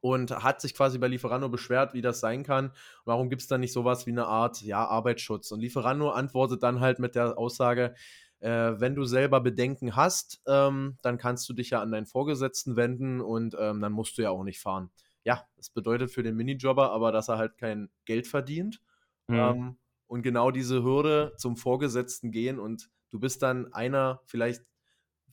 [0.00, 2.72] und hat sich quasi bei Lieferando beschwert, wie das sein kann.
[3.04, 5.50] Warum gibt es da nicht sowas wie eine Art ja, Arbeitsschutz?
[5.50, 7.94] Und Lieferando antwortet dann halt mit der Aussage,
[8.40, 12.76] äh, wenn du selber Bedenken hast, ähm, dann kannst du dich ja an deinen Vorgesetzten
[12.76, 14.90] wenden und ähm, dann musst du ja auch nicht fahren.
[15.24, 18.80] Ja, das bedeutet für den Minijobber aber, dass er halt kein Geld verdient.
[19.28, 19.34] Mhm.
[19.36, 19.76] Ähm,
[20.06, 24.64] und genau diese Hürde zum Vorgesetzten gehen und du bist dann einer, vielleicht,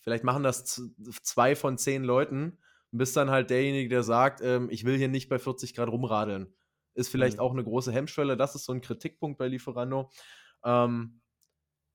[0.02, 0.80] vielleicht machen das
[1.24, 2.60] zwei von zehn Leuten
[2.92, 5.90] und bist dann halt derjenige, der sagt, ähm, ich will hier nicht bei 40 Grad
[5.90, 6.54] rumradeln.
[6.94, 7.42] Ist vielleicht mhm.
[7.42, 8.38] auch eine große Hemmschwelle.
[8.38, 10.12] Das ist so ein Kritikpunkt bei Lieferando.
[10.64, 11.22] Ähm,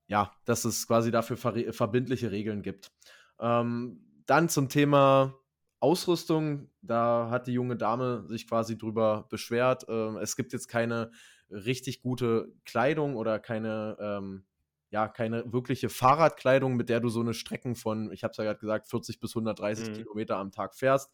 [0.08, 2.90] ja, dass es quasi dafür ver verbindliche Regeln gibt.
[3.38, 5.34] Ähm, dann zum Thema
[5.78, 9.86] Ausrüstung, da hat die junge Dame sich quasi drüber beschwert.
[9.88, 11.12] Ähm, es gibt jetzt keine
[11.48, 14.46] richtig gute Kleidung oder keine ähm,
[14.96, 18.44] ja, keine wirkliche Fahrradkleidung, mit der du so eine Strecken von, ich habe es ja
[18.44, 19.92] gerade gesagt, 40 bis 130 mhm.
[19.92, 21.12] Kilometer am Tag fährst.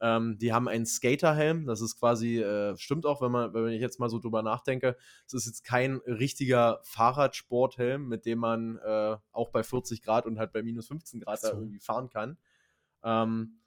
[0.00, 3.80] Ähm, die haben einen Skaterhelm, das ist quasi, äh, stimmt auch, wenn man, wenn ich
[3.80, 9.16] jetzt mal so drüber nachdenke, es ist jetzt kein richtiger Fahrradsporthelm, mit dem man äh,
[9.32, 11.48] auch bei 40 Grad und halt bei minus 15 Grad so.
[11.48, 12.38] da irgendwie fahren kann.
[13.02, 13.58] Ähm,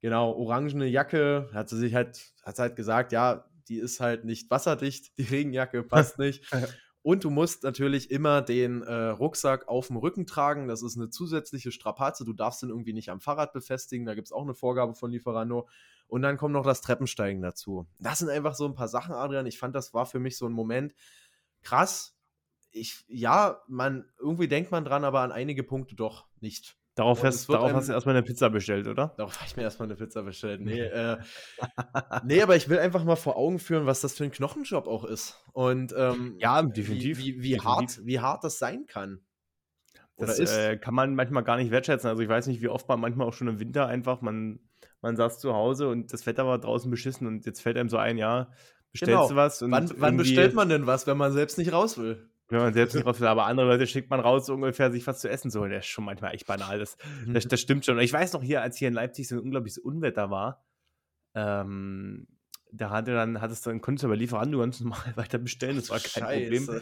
[0.00, 4.48] genau, orangene Jacke, hat sie sich halt, hat halt gesagt, ja, die ist halt nicht
[4.48, 6.44] wasserdicht, die Regenjacke passt nicht.
[7.08, 10.68] Und du musst natürlich immer den äh, Rucksack auf dem Rücken tragen.
[10.68, 12.26] Das ist eine zusätzliche Strapaze.
[12.26, 14.04] Du darfst den irgendwie nicht am Fahrrad befestigen.
[14.04, 15.66] Da gibt es auch eine Vorgabe von Lieferando.
[16.06, 17.86] Und dann kommt noch das Treppensteigen dazu.
[17.98, 19.46] Das sind einfach so ein paar Sachen, Adrian.
[19.46, 20.94] Ich fand, das war für mich so ein Moment
[21.62, 22.14] krass.
[22.72, 26.76] Ich, ja, man, irgendwie denkt man dran, aber an einige Punkte doch nicht.
[26.98, 29.14] Darauf, hast, darauf hast, du erstmal eine Pizza bestellt, oder?
[29.16, 30.60] Darauf habe ich mir erstmal eine Pizza bestellt.
[30.60, 31.16] Nee, äh,
[32.24, 35.04] nee, aber ich will einfach mal vor Augen führen, was das für ein Knochenjob auch
[35.04, 35.40] ist.
[35.52, 37.18] Und ähm, ja, definitiv.
[37.18, 37.64] Wie, wie, wie definitiv.
[37.64, 39.20] Hart, wie hart das sein kann.
[40.16, 42.10] Das äh, kann man manchmal gar nicht wertschätzen.
[42.10, 44.58] Also ich weiß nicht, wie oft man manchmal auch schon im Winter einfach, man,
[45.00, 47.98] man saß zu Hause und das Wetter war draußen beschissen und jetzt fällt einem so
[47.98, 48.50] ein, ja,
[48.90, 49.28] bestellst genau.
[49.28, 49.62] du was?
[49.62, 52.28] wann, wann bestellt man denn was, wenn man selbst nicht raus will?
[52.48, 55.06] Wenn man selbst nicht raus will, aber andere Leute schickt man raus, so ungefähr sich
[55.06, 55.70] was zu essen zu holen.
[55.70, 56.78] Das ist schon manchmal echt banal.
[56.78, 56.96] Das,
[57.26, 57.98] das, das stimmt schon.
[58.00, 60.64] Ich weiß noch hier, als hier in Leipzig so ein unglaubliches Unwetter war,
[61.34, 62.26] ähm,
[62.72, 65.98] da hatte dann, hattest dann, konntest du aber Lieferando ganz normal weiter bestellen, das war
[65.98, 66.66] kein Scheiße.
[66.66, 66.80] Problem.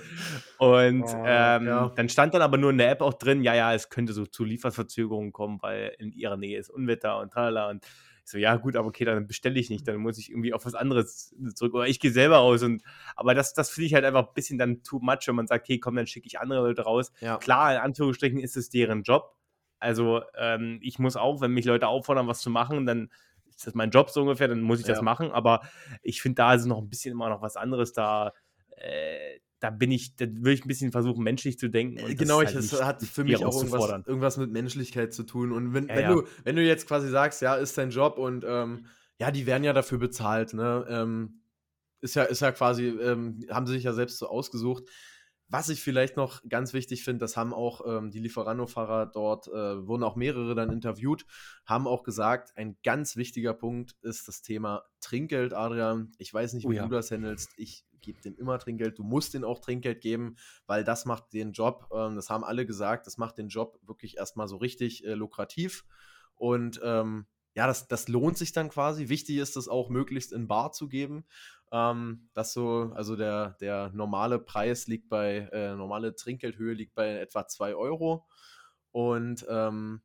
[0.59, 1.93] Und oh, ähm, ja.
[1.95, 4.27] dann stand dann aber nur in der App auch drin, ja, ja, es könnte so
[4.27, 7.87] zu Lieferverzögerungen kommen, weil in ihrer Nähe ist Unwetter und tralala und
[8.27, 10.67] ich so, ja, gut, aber okay, dann bestelle ich nicht, dann muss ich irgendwie auf
[10.67, 11.75] was anderes zurück.
[11.75, 12.63] Oder ich gehe selber raus.
[12.63, 12.83] Und,
[13.15, 15.65] aber das, das finde ich halt einfach ein bisschen dann too much, wenn man sagt,
[15.65, 17.13] okay, komm, dann schicke ich andere Leute raus.
[17.21, 17.37] Ja.
[17.39, 19.37] Klar, in Anführungsstrichen ist es deren Job.
[19.79, 23.11] Also ähm, ich muss auch, wenn mich Leute auffordern, was zu machen, dann
[23.49, 24.95] ist das mein Job so ungefähr, dann muss ich ja.
[24.95, 25.31] das machen.
[25.31, 25.61] Aber
[26.03, 28.33] ich finde, da ist noch ein bisschen immer noch was anderes da.
[28.77, 32.05] Äh, da bin ich, da will ich ein bisschen versuchen, menschlich zu denken.
[32.05, 35.53] Und genau, ich, halt hat für mich auch irgendwas, irgendwas, mit Menschlichkeit zu tun.
[35.53, 36.13] Und wenn, ja, wenn, ja.
[36.13, 38.87] Du, wenn du jetzt quasi sagst, ja, ist dein Job und ähm,
[39.19, 40.85] ja, die werden ja dafür bezahlt, ne?
[40.89, 41.41] Ähm,
[42.03, 44.85] ist ja, ist ja quasi, ähm, haben sie sich ja selbst so ausgesucht.
[45.49, 49.87] Was ich vielleicht noch ganz wichtig finde, das haben auch ähm, die Lieferando-Fahrer dort, äh,
[49.87, 51.25] wurden auch mehrere dann interviewt,
[51.65, 56.13] haben auch gesagt, ein ganz wichtiger Punkt ist das Thema Trinkgeld, Adrian.
[56.19, 56.83] Ich weiß nicht, wie oh ja.
[56.83, 57.51] du das handelst.
[57.57, 60.37] Ich gib dem immer Trinkgeld, du musst den auch Trinkgeld geben,
[60.67, 64.17] weil das macht den Job, ähm, das haben alle gesagt, das macht den Job wirklich
[64.17, 65.85] erstmal so richtig äh, lukrativ.
[66.35, 69.09] Und ähm, ja, das, das lohnt sich dann quasi.
[69.09, 71.25] Wichtig ist es auch, möglichst in Bar zu geben.
[71.73, 77.19] Ähm, das so, also der, der normale Preis liegt bei, äh, normale Trinkgeldhöhe liegt bei
[77.19, 78.27] etwa 2 Euro.
[78.93, 80.03] Und ähm,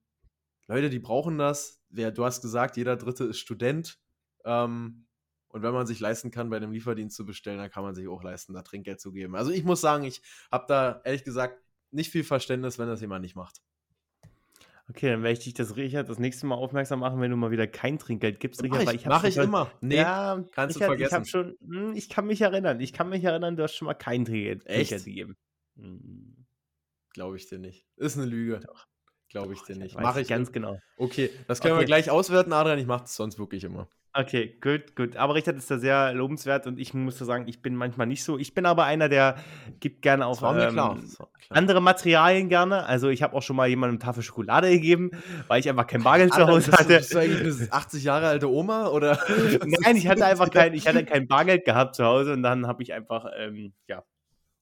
[0.68, 1.84] Leute, die brauchen das.
[1.90, 4.00] Du hast gesagt, jeder Dritte ist Student.
[4.46, 5.06] Ähm,
[5.54, 8.08] und wenn man sich leisten kann, bei einem Lieferdienst zu bestellen, dann kann man sich
[8.08, 9.36] auch leisten, da Trinkgeld zu geben.
[9.36, 10.22] Also ich muss sagen, ich
[10.52, 13.62] habe da ehrlich gesagt nicht viel Verständnis, wenn das jemand nicht macht.
[14.90, 17.52] Okay, dann werde ich dich das, Richard, das nächste Mal aufmerksam machen, wenn du mal
[17.52, 18.86] wieder kein Trinkgeld gibst, Richard.
[18.86, 19.72] Mach ich, mach ich immer.
[19.80, 21.22] Nee, ja, kannst du vergessen.
[21.24, 22.80] Ich, schon, hm, ich kann mich erinnern.
[22.82, 25.38] Ich kann mich erinnern, du hast schon mal kein Trinkgeld, Trinkgeld gegeben.
[25.78, 26.46] Hm.
[27.14, 27.86] Glaube ich dir nicht.
[27.96, 28.60] Ist eine Lüge.
[28.66, 28.88] Doch.
[29.30, 29.98] Glaube ich dir nicht.
[29.98, 30.78] Mache ich ganz genau.
[30.98, 31.84] Okay, das können okay.
[31.84, 32.80] wir gleich auswerten, Adrian.
[32.80, 33.88] Ich mache das sonst wirklich immer.
[34.14, 35.16] Okay, gut, gut.
[35.16, 38.38] Aber Richard ist da sehr lobenswert und ich muss sagen, ich bin manchmal nicht so.
[38.38, 39.36] Ich bin aber einer, der
[39.80, 40.78] gibt gerne auch ähm,
[41.50, 42.86] andere Materialien gerne.
[42.86, 45.12] Also ich habe auch schon mal jemandem eine Tafel Schokolade gegeben,
[45.48, 46.98] weil ich einfach kein Bargeld zu Hause hatte.
[46.98, 49.18] Bist du eigentlich eine 80 Jahre alte Oma oder?
[49.66, 52.84] Nein, ich hatte einfach kein, ich hatte kein Bargeld gehabt zu Hause und dann habe
[52.84, 54.04] ich einfach ähm, ja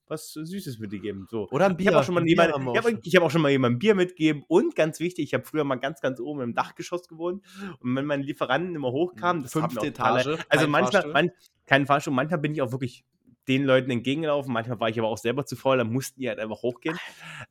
[0.10, 1.28] was Süßes mitgegeben.
[1.30, 1.48] So.
[1.50, 1.86] Oder ein Bier.
[1.86, 3.96] Ich habe auch, schon mal jemand, ich hab, ich hab auch schon mal jemandem Bier
[3.96, 7.44] mitgegeben und ganz wichtig, ich habe früher mal ganz, ganz oben im Dachgeschoss gewohnt
[7.80, 11.32] und wenn meine Lieferanten immer hochkamen, das fünfte Etage, alle, also manchmal, man,
[11.66, 13.06] kein Fahrstuhl, manchmal bin ich auch wirklich
[13.50, 14.54] den Leuten entgegengelaufen.
[14.54, 16.98] Manchmal war ich aber auch selber zu faul, dann mussten die halt einfach hochgehen.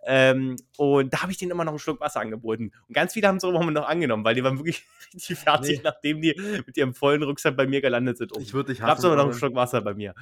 [0.07, 2.71] Ähm, und da habe ich denen immer noch einen Schluck Wasser angeboten.
[2.87, 4.85] Und ganz viele haben es auch noch angenommen, weil die waren wirklich
[5.15, 5.81] richtig fertig, nee.
[5.83, 6.35] nachdem die
[6.65, 8.33] mit ihrem vollen Rucksack bei mir gelandet sind.
[8.39, 8.89] Ich würde dich hassen.
[8.89, 10.15] Gab es aber noch einen Schluck Wasser bei mir.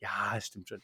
[0.00, 0.80] Ja, stimmt schon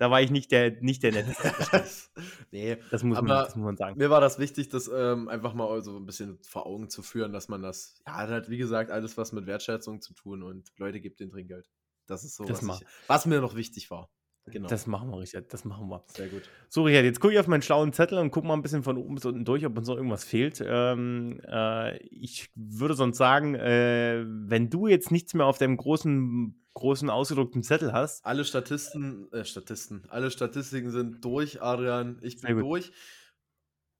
[0.00, 1.52] da war ich nicht der, nicht der Netteste.
[2.52, 3.98] nee, das muss, man, das muss man sagen.
[3.98, 7.34] Mir war das wichtig, das ähm, einfach mal so ein bisschen vor Augen zu führen,
[7.34, 10.72] dass man das, ja, hat halt, wie gesagt, alles was mit Wertschätzung zu tun und
[10.78, 11.68] Leute gibt den Trinkgeld.
[12.06, 14.08] Das ist so, das was, ich, was mir noch wichtig war.
[14.46, 14.68] Genau.
[14.68, 15.52] Das machen wir, Richard.
[15.52, 16.02] Das machen wir.
[16.06, 16.48] Sehr gut.
[16.70, 18.96] So, Richard, jetzt gucke ich auf meinen schlauen Zettel und gucke mal ein bisschen von
[18.96, 20.64] oben bis unten durch, ob uns noch irgendwas fehlt.
[20.66, 26.56] Ähm, äh, ich würde sonst sagen, äh, wenn du jetzt nichts mehr auf deinem großen
[26.80, 28.24] großen ausgedruckten Zettel hast.
[28.26, 32.18] Alle Statisten, äh, Statisten, alle Statistiken sind durch, Adrian.
[32.22, 32.92] Ich bin durch.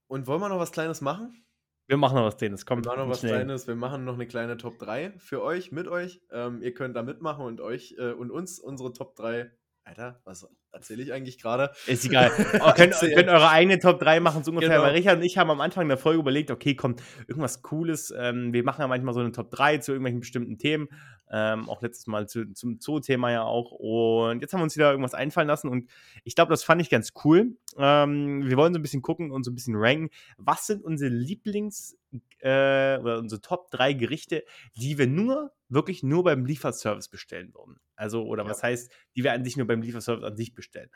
[0.07, 1.45] Und wollen wir noch was Kleines machen?
[1.87, 2.65] Wir machen noch was Kleines.
[2.65, 3.33] Komm, wir machen noch was schnell.
[3.33, 3.67] Kleines.
[3.67, 6.21] Wir machen noch eine kleine Top 3 für euch, mit euch.
[6.31, 9.51] Ähm, ihr könnt da mitmachen und euch äh, und uns unsere Top 3.
[9.83, 11.71] Alter, was, erzähle ich eigentlich gerade?
[11.87, 12.31] Ist egal.
[12.63, 14.69] Oh, könnt, könnt eure eigene Top 3 machen, so ungefähr.
[14.69, 14.83] Genau.
[14.83, 18.13] Weil Richard und ich haben am Anfang der Folge überlegt, okay, kommt irgendwas Cooles.
[18.15, 20.89] Ähm, wir machen ja manchmal so eine Top 3 zu irgendwelchen bestimmten Themen.
[21.31, 23.71] Ähm, auch letztes Mal zu, zum Zoo-Thema ja auch.
[23.71, 25.69] Und jetzt haben wir uns wieder irgendwas einfallen lassen.
[25.69, 25.89] Und
[26.23, 27.55] ich glaube, das fand ich ganz cool.
[27.77, 30.09] Ähm, wir wollen so ein bisschen gucken und so ein bisschen ranken.
[30.37, 31.95] Was sind unsere Lieblings-
[32.39, 34.43] äh, oder unsere Top 3 Gerichte,
[34.75, 37.79] die wir nur, wirklich nur beim Lieferservice bestellen würden.
[37.95, 38.49] Also, oder ja.
[38.49, 40.89] was heißt, die wir an sich nur beim Lieferservice an sich bestellen.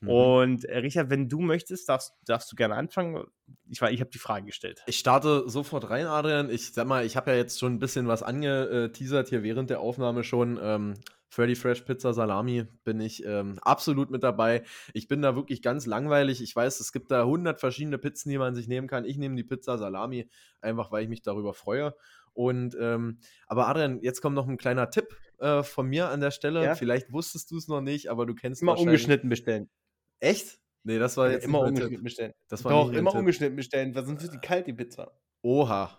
[0.00, 0.08] Mhm.
[0.08, 3.24] Und äh, Richard, wenn du möchtest, darfst, darfst du gerne anfangen.
[3.68, 4.82] Ich, ich habe die Frage gestellt.
[4.86, 6.50] Ich starte sofort rein, Adrian.
[6.50, 9.80] Ich sag mal, ich habe ja jetzt schon ein bisschen was angeteasert hier während der
[9.80, 10.58] Aufnahme schon.
[10.60, 10.94] Ähm,
[11.30, 14.64] Freddy Fresh Pizza Salami bin ich ähm, absolut mit dabei.
[14.92, 16.42] Ich bin da wirklich ganz langweilig.
[16.42, 19.04] Ich weiß, es gibt da 100 verschiedene Pizzen, die man sich nehmen kann.
[19.04, 20.28] Ich nehme die Pizza Salami,
[20.60, 21.94] einfach weil ich mich darüber freue.
[22.32, 26.32] Und ähm, aber Adrian, jetzt kommt noch ein kleiner Tipp äh, von mir an der
[26.32, 26.64] Stelle.
[26.64, 26.74] Ja?
[26.74, 29.70] Vielleicht wusstest du es noch nicht, aber du kennst immer ungeschnitten bestellen.
[30.18, 30.60] Echt?
[30.82, 32.04] Nee, das war jetzt immer ungeschnitten Tipp.
[32.04, 32.32] bestellen.
[32.48, 35.12] Das war Doch immer ungeschnitten bestellen, weil sonst wird die kalt die Pizza.
[35.42, 35.90] Oha,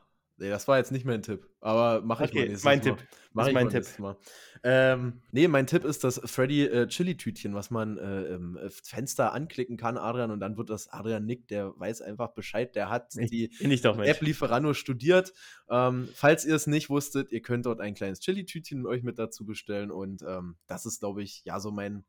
[0.41, 2.83] Nee, das war jetzt nicht mein Tipp, aber mache ich okay, mal nächstes mein Mal.
[2.83, 3.07] Tipp.
[3.31, 3.99] Mach ich mein Tipp.
[3.99, 4.17] Mal.
[4.63, 9.33] Ähm, nee, mein Tipp ist das Freddy äh, Chili-Tütchen, was man äh, im äh, Fenster
[9.33, 13.13] anklicken kann, Adrian, und dann wird das Adrian Nick, der weiß einfach Bescheid, der hat
[13.13, 15.31] die App Lieferando studiert.
[15.69, 19.45] Ähm, falls ihr es nicht wusstet, ihr könnt dort ein kleines Chili-Tütchen euch mit dazu
[19.45, 22.03] bestellen und ähm, das ist, glaube ich, ja so mein,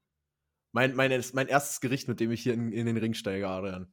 [0.72, 3.92] mein, mein, mein erstes Gericht, mit dem ich hier in, in den Ring steige, Adrian.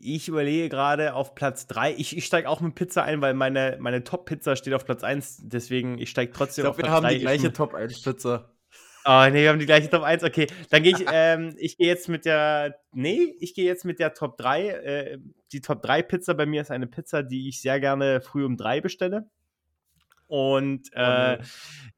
[0.00, 1.94] Ich überlege gerade auf Platz 3.
[1.94, 5.42] Ich, ich steige auch mit Pizza ein, weil meine, meine Top-Pizza steht auf Platz 1.
[5.44, 7.00] Deswegen, ich steige trotzdem ich glaub, auf Platz 3.
[7.00, 8.50] Wir haben die gleiche Top-1-Pizza.
[9.04, 10.22] Oh, nee, wir haben die gleiche Top 1.
[10.22, 13.98] Okay, dann gehe ich, ähm, ich gehe jetzt mit der, nee, ich gehe jetzt mit
[13.98, 14.68] der Top 3.
[14.68, 15.18] Äh,
[15.52, 18.56] die Top 3 Pizza bei mir ist eine Pizza, die ich sehr gerne früh um
[18.56, 19.28] 3 bestelle
[20.28, 21.38] und oh, äh,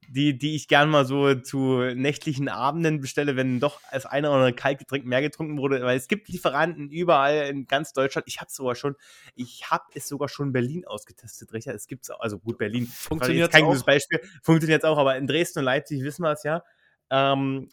[0.09, 4.45] die, die ich gern mal so zu nächtlichen Abenden bestelle, wenn doch als einer oder
[4.45, 8.27] ein Kaltgetränk mehr getrunken wurde, weil es gibt Lieferanten überall in ganz Deutschland.
[8.27, 8.95] Ich habe es sogar schon,
[9.35, 11.75] ich habe es sogar schon in Berlin ausgetestet, Richard.
[11.75, 15.65] Es gibt also gut Berlin funktioniert kein gutes Beispiel, funktioniert auch, aber in Dresden und
[15.65, 16.63] Leipzig wissen wir es ja.
[17.09, 17.69] Ähm,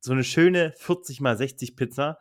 [0.00, 2.18] so eine schöne 40 mal 60 Pizza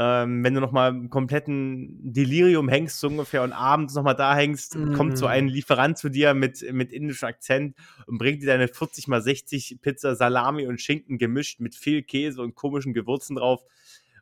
[0.00, 4.76] ähm, wenn du nochmal im kompletten Delirium hängst, so ungefähr, und abends nochmal da hängst,
[4.76, 4.92] mm.
[4.92, 5.50] kommt so ein mhm.
[5.50, 7.76] Lieferant zu dir mit, mit indischem Akzent
[8.06, 12.40] und bringt dir deine 40 mal 60 Pizza Salami und Schinken gemischt mit viel Käse
[12.42, 13.64] und komischen Gewürzen drauf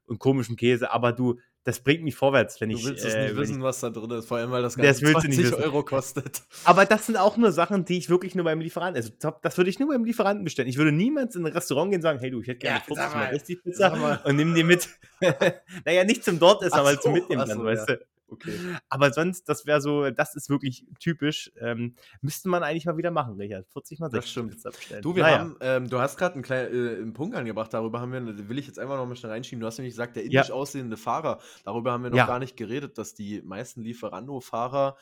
[0.06, 2.80] und komischem Käse, aber du das bringt mich vorwärts, wenn ich.
[2.80, 4.76] Du willst es äh, nicht wissen, ich, was da drin ist, vor allem weil das
[4.76, 6.42] Ganze das 20 Euro kostet.
[6.64, 9.10] Aber das sind auch nur Sachen, die ich wirklich nur beim Lieferanten, also
[9.42, 10.68] das würde ich nur beim Lieferanten bestellen.
[10.68, 12.84] Ich würde niemals in ein Restaurant gehen und sagen, hey du, ich hätte gerne ja,
[12.84, 14.88] 50 mal 60 Pizza und nimm die mit.
[15.84, 17.96] naja, nicht zum dort essen, aber so, zum Mitnehmen dann, so, weißt ja.
[17.96, 18.06] du.
[18.28, 18.58] Okay.
[18.88, 21.52] Aber sonst, das wäre so, das ist wirklich typisch.
[21.60, 23.68] Ähm, müsste man eigentlich mal wieder machen, Richard.
[23.68, 24.50] 40 mal 60 stimmt.
[24.52, 25.02] Pizza bestellen.
[25.02, 25.38] Du, wir naja.
[25.38, 28.66] haben, ähm, du hast gerade einen kleinen äh, Punkt angebracht, darüber haben wir, will ich
[28.66, 29.60] jetzt einfach noch mal schnell reinschieben.
[29.60, 30.54] Du hast nämlich gesagt, der indisch ja.
[30.54, 32.26] aussehende Fahrer, darüber haben wir noch ja.
[32.26, 34.96] gar nicht geredet, dass die meisten Lieferando-Fahrer,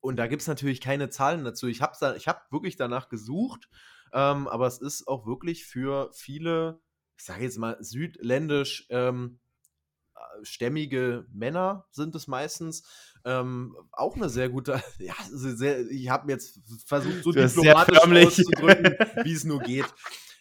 [0.00, 1.66] und da gibt es natürlich keine Zahlen dazu.
[1.66, 3.68] Ich habe hab wirklich danach gesucht,
[4.12, 6.80] ähm, aber es ist auch wirklich für viele,
[7.18, 9.40] ich sage jetzt mal, südländisch ähm,
[10.42, 12.82] stämmige Männer sind es meistens.
[13.24, 19.32] Ähm, auch eine sehr gute, ja, sehr, ich habe jetzt versucht, so diplomatisch auszudrücken, wie
[19.32, 19.86] es nur geht.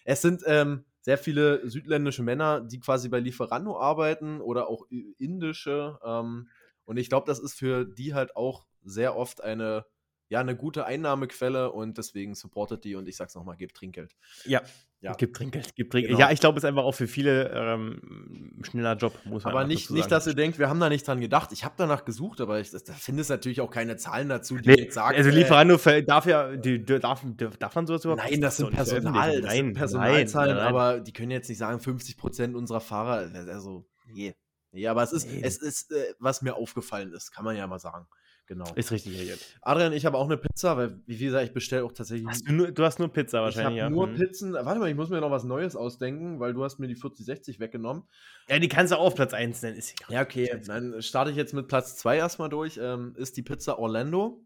[0.06, 4.86] Es sind ähm, sehr viele südländische Männer, die quasi bei Lieferando arbeiten oder auch
[5.18, 6.00] indische.
[6.04, 6.50] Ähm,
[6.86, 9.86] und ich glaube, das ist für die halt auch sehr oft eine
[10.30, 14.16] ja, eine gute Einnahmequelle und deswegen supportet die und ich sag's nochmal, gebt Trinkgeld.
[14.46, 14.62] Ja,
[15.02, 15.14] ja.
[15.14, 16.18] Gibt Trinkgeld, gibt Trinkgeld.
[16.18, 16.28] Genau.
[16.28, 19.66] Ja, ich glaube, es ist einfach auch für viele ähm, schneller Job, muss man Aber
[19.66, 21.52] nicht, nicht, dass ihr denkt, wir haben da nicht dran gedacht.
[21.54, 24.70] Ich habe danach gesucht, aber ich, da finde es natürlich auch keine Zahlen dazu, die
[24.70, 25.16] nee, jetzt sagen.
[25.16, 27.24] Also Lieferando äh, darf ja, die, darf,
[27.58, 30.76] darf man sowas überhaupt Nein, das sind Personal, das sind Personalzahlen, nein, nein.
[30.76, 34.36] aber die können jetzt nicht sagen, 50 Prozent unserer Fahrer, also, nee.
[34.72, 35.42] Nee, aber es ist, nee.
[35.42, 38.06] es ist, äh, was mir aufgefallen ist, kann man ja mal sagen.
[38.50, 38.66] Genau.
[38.74, 39.38] Ist richtig, Elliot.
[39.62, 42.28] Adrian, ich habe auch eine Pizza, weil, wie gesagt, ich bestelle auch tatsächlich.
[42.28, 43.92] Hast du, nur, du hast nur Pizza wahrscheinlich, ich ja.
[43.92, 44.16] nur hm.
[44.16, 44.54] Pizzen.
[44.54, 47.60] Warte mal, ich muss mir noch was Neues ausdenken, weil du hast mir die 4060
[47.60, 48.06] weggenommen.
[48.48, 49.78] Ja, die kannst du auch auf Platz 1 nennen.
[49.78, 50.16] Ist egal.
[50.16, 50.60] Ja, okay.
[50.66, 52.80] Dann starte ich jetzt mit Platz 2 erstmal durch.
[52.82, 54.44] Ähm, ist die Pizza Orlando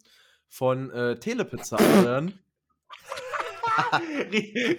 [0.50, 2.34] von äh, Telepizza, Adrian.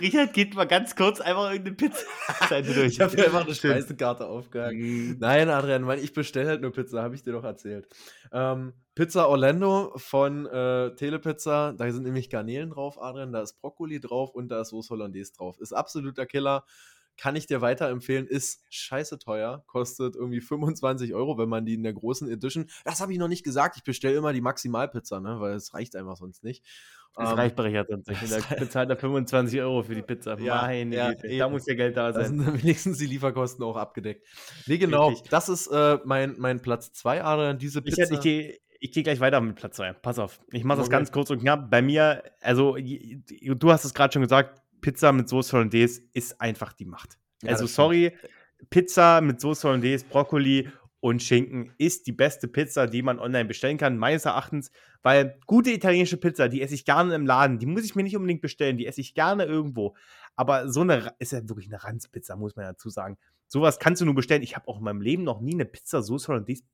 [0.00, 2.92] Richard geht mal ganz kurz einfach irgendeine Pizza-Seite durch.
[2.92, 4.80] Ich habe mir einfach eine Speisekarte aufgehangen.
[4.80, 5.16] Mhm.
[5.20, 7.86] Nein, Adrian, weil ich bestelle halt nur Pizza, habe ich dir doch erzählt.
[8.32, 14.00] Ähm, Pizza Orlando von äh, Telepizza, da sind nämlich Garnelen drauf, Adrian, da ist Brokkoli
[14.00, 15.58] drauf und da ist Soße Hollandaise drauf.
[15.60, 16.64] Ist absoluter Killer.
[17.16, 21.82] Kann ich dir weiterempfehlen, ist scheiße teuer, kostet irgendwie 25 Euro, wenn man die in
[21.82, 25.36] der großen Edition, das habe ich noch nicht gesagt, ich bestelle immer die Maximalpizza, ne,
[25.40, 26.64] weil es reicht einfach sonst nicht.
[27.16, 28.22] Das Ähm, reicht bei Richard sonst nicht.
[28.50, 30.36] Da bezahlt er 25 Euro für die Pizza.
[30.40, 32.26] Ja, Meine ja, Güte, da muss ja Geld da Da sein.
[32.38, 34.26] sind dann wenigstens die Lieferkosten auch abgedeckt.
[34.66, 35.10] Nee, genau.
[35.10, 35.30] Richtig.
[35.30, 37.58] Das ist äh, mein, mein Platz 2, Adrian.
[37.58, 38.02] Diese Pizza.
[38.02, 39.92] Richard, ich gehe ich geh gleich weiter mit Platz 2.
[39.94, 40.40] Pass auf.
[40.50, 40.96] Ich mache das Okay.
[40.96, 41.70] ganz kurz und knapp.
[41.70, 46.74] Bei mir, also du hast es gerade schon gesagt, Pizza mit Soße Hollandaise ist einfach
[46.74, 47.18] die Macht.
[47.42, 48.14] Ja, also sorry,
[48.68, 50.68] Pizza mit Soße Hollandaise, Brokkoli
[51.00, 54.70] und Schinken ist die beste Pizza, die man online bestellen kann, meines Erachtens,
[55.02, 58.14] weil gute italienische Pizza, die esse ich gerne im Laden, die muss ich mir nicht
[58.14, 59.96] unbedingt bestellen, die esse ich gerne irgendwo.
[60.36, 63.16] Aber so eine ist ja wirklich eine Ranzpizza, muss man dazu sagen.
[63.46, 64.42] Sowas kannst du nur bestellen.
[64.42, 66.64] Ich habe auch in meinem Leben noch nie eine Pizza Soße Hollandaise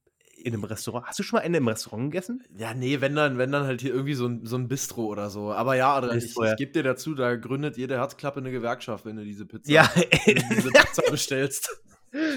[0.41, 1.07] in einem Restaurant.
[1.07, 2.43] Hast du schon mal eine im Restaurant gegessen?
[2.57, 5.31] Ja, nee, wenn dann, wenn dann halt hier irgendwie so ein, so ein Bistro oder
[5.31, 5.53] so.
[5.53, 6.51] Aber ja, Adrian, ich, ja.
[6.51, 9.91] ich gebe dir dazu, da gründet jede Herzklappe eine Gewerkschaft, wenn du diese Pizza, Ja,
[10.25, 11.81] wenn du diese Pizza bestellst.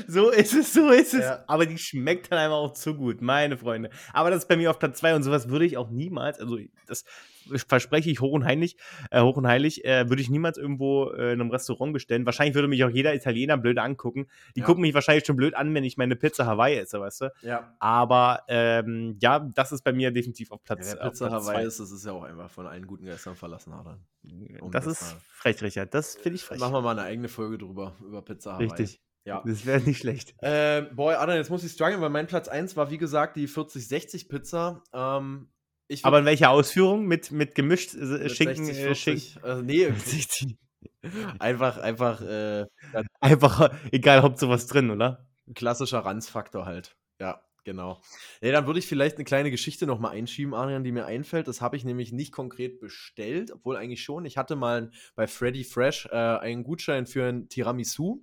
[0.08, 1.22] so ist es, so ist es.
[1.22, 1.44] Ja.
[1.48, 3.90] Aber die schmeckt dann einfach auch zu gut, meine Freunde.
[4.14, 6.58] Aber das ist bei mir auf Platz 2 und sowas würde ich auch niemals, also
[6.88, 7.06] das
[7.68, 8.78] verspreche ich hoch und heilig,
[9.12, 12.26] äh, hoch und heilig, äh, würde ich niemals irgendwo äh, in einem Restaurant bestellen.
[12.26, 14.28] Wahrscheinlich würde mich auch jeder Italiener blöd angucken.
[14.56, 14.66] Die Ja.
[14.66, 17.34] gucken mich wahrscheinlich schon blöd an, wenn ich meine Pizza Hawaii esse, weißt du?
[17.42, 17.76] Ja.
[17.80, 21.56] Aber ähm, ja, das ist bei mir definitiv auf Platz Wer auf Pizza Platz Hawaii
[21.58, 21.68] zwei.
[21.68, 24.00] ist, das ist ja auch einfach von allen guten Geistern verlassen, Adrian.
[24.62, 25.94] um Das das ist frech, Richard.
[25.94, 26.60] Das finde ich frech.
[26.60, 28.68] Machen wir mal eine eigene Folge drüber, über Pizza Hawaii.
[28.68, 29.02] Richtig.
[29.26, 29.42] Ja.
[29.46, 30.36] Das wäre nicht schlecht.
[30.42, 33.48] Ähm, boy, Adrian, jetzt muss ich strugglen, weil mein Platz 1 war, wie gesagt, die
[33.48, 34.84] 4060 Pizza.
[34.94, 35.50] Ähm,
[35.88, 37.06] ich würd Aber in welcher Ausführung?
[37.06, 39.50] Mit, mit gemischt äh, mit Schinken, 60, äh, 40, Schinken.
[39.50, 40.58] äh, nee, 60.
[41.40, 42.66] einfach, einfach äh,
[43.20, 45.28] Einfach, egal, Hauptsache was drin, oder?
[45.48, 46.96] ein klassischer Ranzfaktor halt.
[47.20, 48.02] Ja, genau.
[48.42, 51.48] Nee, dann würde ich vielleicht eine kleine Geschichte noch mal einschieben, Adrian, die mir einfällt.
[51.50, 54.26] Das habe ich nämlich nicht konkret bestellt, obwohl eigentlich schon.
[54.26, 58.22] Ich hatte mal bei Freddy Fresh äh, einen Gutschein für ein Tiramisu.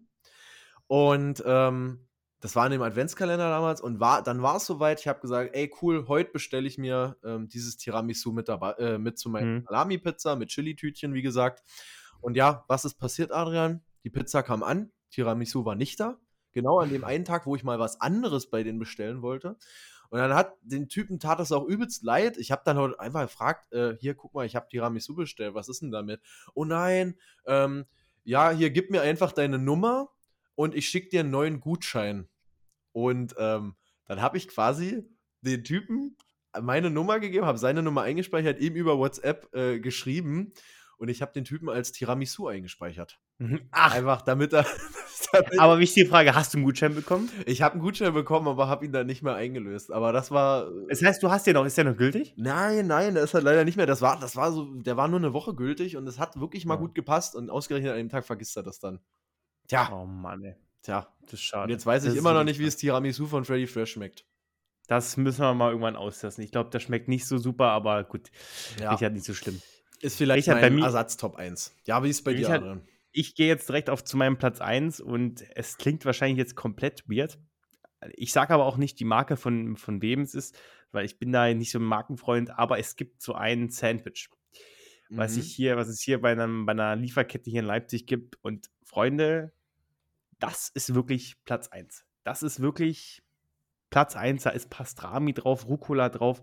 [0.91, 2.01] Und ähm,
[2.41, 4.99] das war in dem Adventskalender damals und war, dann war es soweit.
[4.99, 8.99] Ich habe gesagt, ey cool, heute bestelle ich mir ähm, dieses Tiramisu mit, dabei, äh,
[8.99, 9.65] mit zu meiner Mhm.
[9.69, 11.63] Salami-Pizza mit Chili-Tütchen, wie gesagt.
[12.21, 13.85] Und ja, was ist passiert, Adrian?
[14.03, 16.19] Die Pizza kam an, Tiramisu war nicht da.
[16.51, 19.57] Genau an dem einen Tag, wo ich mal was anderes bei denen bestellen wollte.
[20.09, 22.37] Und dann hat den Typen tat es auch übelst leid.
[22.37, 25.69] Ich habe dann heute einfach gefragt, äh, hier, guck mal, ich habe Tiramisu bestellt, was
[25.69, 26.21] ist denn damit?
[26.53, 27.15] Oh nein,
[27.47, 27.85] ähm,
[28.25, 30.11] ja, hier, gib mir einfach deine Nummer
[30.55, 32.29] und ich schicke dir einen neuen Gutschein.
[32.93, 33.77] Und ähm,
[34.07, 35.05] dann habe ich quasi
[35.43, 36.17] den Typen
[36.61, 40.53] meine Nummer gegeben, habe seine Nummer eingespeichert, ihm über WhatsApp äh, geschrieben
[40.99, 43.21] und ich habe den Typen als Tiramisu eingespeichert.
[43.71, 44.67] Ach, Einfach damit er.
[45.33, 47.31] damit aber wichtige Frage, hast du einen Gutschein bekommen?
[47.47, 49.91] ich habe einen Gutschein bekommen, aber habe ihn dann nicht mehr eingelöst.
[49.93, 50.69] Aber das war.
[50.89, 52.35] Das heißt, du hast den noch, ist der noch gültig?
[52.37, 53.87] Nein, nein, der ist halt leider nicht mehr.
[53.87, 56.67] Das war, das war so, der war nur eine Woche gültig und es hat wirklich
[56.67, 56.81] mal Ja.
[56.81, 59.01] gut gepasst und ausgerechnet an dem Tag vergisst er das dann.
[59.71, 60.57] Tja, Oh Mann, ey.
[60.83, 61.07] tja.
[61.23, 61.65] Das ist schade.
[61.65, 63.93] Und jetzt weiß ich Das ist immer noch nicht, wie es Tiramisu von Freddy Fresh
[63.93, 64.25] schmeckt.
[64.89, 66.43] Das müssen wir mal irgendwann austesten.
[66.43, 68.31] Ich glaube, das schmeckt nicht so super, aber gut.
[68.81, 68.93] Ja.
[68.93, 69.63] Richard, nicht so schlimm.
[70.01, 71.77] Ist vielleicht Richard, bei mein Ersatz Top 1.
[71.85, 72.83] Ja, wie ist es bei dir, Richard- Adrian?
[73.13, 77.05] Ich gehe jetzt direkt auf zu meinem Platz 1 und es klingt wahrscheinlich jetzt komplett
[77.09, 77.39] weird.
[78.15, 80.57] Ich sage aber auch nicht die Marke von, von wem es ist,
[80.91, 84.29] weil ich bin da nicht so ein Markenfreund, aber es gibt so ein Sandwich,
[85.11, 85.41] was Mhm.
[85.43, 88.37] ich hier, was es hier bei, einem, bei einer Lieferkette hier in Leipzig gibt.
[88.43, 89.53] Und Freunde,
[90.41, 92.05] das ist wirklich Platz 1.
[92.25, 93.23] Das ist wirklich
[93.91, 94.43] Platz 1.
[94.45, 96.43] Da ist Pastrami drauf, Rucola drauf,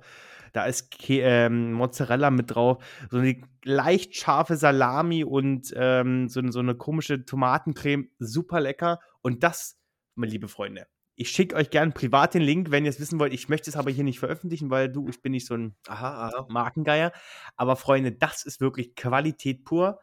[0.53, 6.39] da ist Ke ähm, Mozzarella mit drauf, so eine leicht scharfe Salami und ähm, so,
[6.39, 8.09] eine- so eine komische Tomatencreme.
[8.19, 8.99] Super lecker.
[9.21, 9.77] Und das,
[10.15, 10.87] meine liebe Freunde,
[11.19, 13.33] ich schicke euch gerne privat den Link, wenn ihr es wissen wollt.
[13.33, 16.27] Ich möchte es aber hier nicht veröffentlichen, weil du, ich bin nicht so ein Aha,
[16.27, 16.45] aha.
[16.49, 17.11] Markengeier.
[17.55, 19.99] Aber Freunde, das ist wirklich Qualität pur.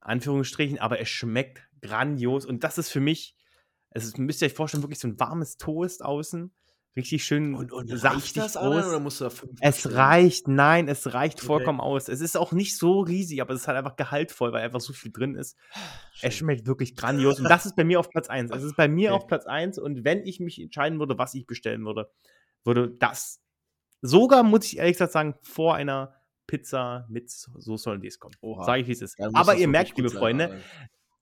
[0.00, 2.44] Anführungsstrichen, aber es schmeckt grandios.
[2.46, 3.36] Und das ist für mich,
[3.90, 6.52] es ist, müsst ihr euch vorstellen, wirklich so ein warmes Toast außen.
[6.96, 8.86] Richtig schön Und, und saftig das, groß.
[8.86, 11.46] oder musst du da fünf Es reicht, nein, es reicht Okay.
[11.46, 12.08] vollkommen aus.
[12.08, 14.92] Es ist auch nicht so riesig, aber es ist halt einfach gehaltvoll, weil einfach so
[14.92, 15.56] viel drin ist.
[16.12, 16.28] Schön.
[16.28, 17.38] Es schmeckt wirklich grandios.
[17.38, 18.50] Und das ist bei mir auf Platz 1.
[18.50, 19.16] Es ist bei mir Okay.
[19.16, 19.78] auf Platz 1.
[19.78, 22.10] Und wenn ich mich entscheiden würde, was ich bestellen würde,
[22.64, 23.40] würde das
[24.00, 26.14] sogar, muss ich ehrlich gesagt sagen, vor einer
[26.48, 27.30] Pizza mit
[27.86, 28.34] Hollandaise kommen.
[28.40, 28.64] Oha.
[28.64, 29.18] Sage ich, wie es ist.
[29.20, 30.62] Muss Aber das ihr merkt, liebe sein, Freunde, Adrian.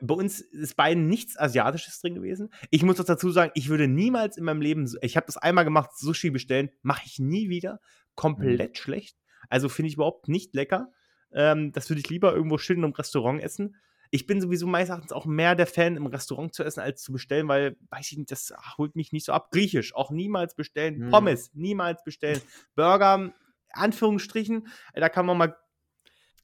[0.01, 2.49] bei uns ist beiden nichts Asiatisches drin gewesen.
[2.71, 5.65] Ich muss auch dazu sagen, ich würde niemals in meinem Leben, ich habe das einmal
[5.65, 7.81] gemacht, Sushi bestellen, mache ich nie wieder.
[8.15, 8.75] Komplett Mhm.
[8.77, 9.19] schlecht.
[9.51, 10.91] Also finde ich überhaupt nicht lecker.
[11.33, 13.77] Ähm, das würde ich lieber irgendwo schön im Restaurant essen.
[14.13, 17.13] Ich bin sowieso meines Erachtens auch mehr der Fan, im Restaurant zu essen, als zu
[17.13, 19.51] bestellen, weil, weiß ich nicht, das holt mich nicht so ab.
[19.51, 20.99] Griechisch, auch niemals bestellen.
[21.07, 21.11] Mhm.
[21.11, 22.41] Pommes, niemals bestellen.
[22.77, 23.33] Burger,
[23.77, 25.57] Anführungsstrichen, äh, da kann man mal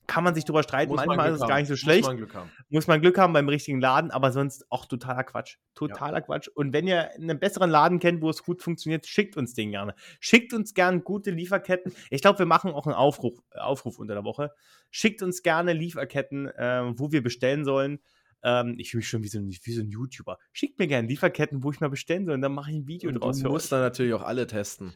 [0.06, 0.90] kann man sich drüber streiten.
[0.90, 2.06] Muss man Manchmal Glück ist es gar nicht so Muss schlecht.
[2.06, 2.50] man Glück haben.
[2.68, 5.56] Muss man Glück haben beim richtigen Laden, aber sonst auch totaler Quatsch.
[5.74, 6.48] Totaler Quatsch.
[6.48, 9.94] Und wenn ihr einen besseren Laden kennt, wo es gut funktioniert, schickt uns den gerne.
[10.20, 11.92] Schickt uns gerne gute Lieferketten.
[12.10, 14.50] Ich glaube, wir machen auch einen Aufruf, Aufruf unter der Woche.
[14.90, 18.00] Schickt uns gerne Lieferketten, äh, wo wir bestellen sollen.
[18.42, 20.38] Ähm, ich fühle mich schon wie so, ein, wie so ein YouTuber.
[20.52, 22.34] Schickt mir gerne Lieferketten, wo ich mal bestellen soll.
[22.34, 24.94] Und dann mache ich ein Video Und draus du musst dann natürlich auch alle testen.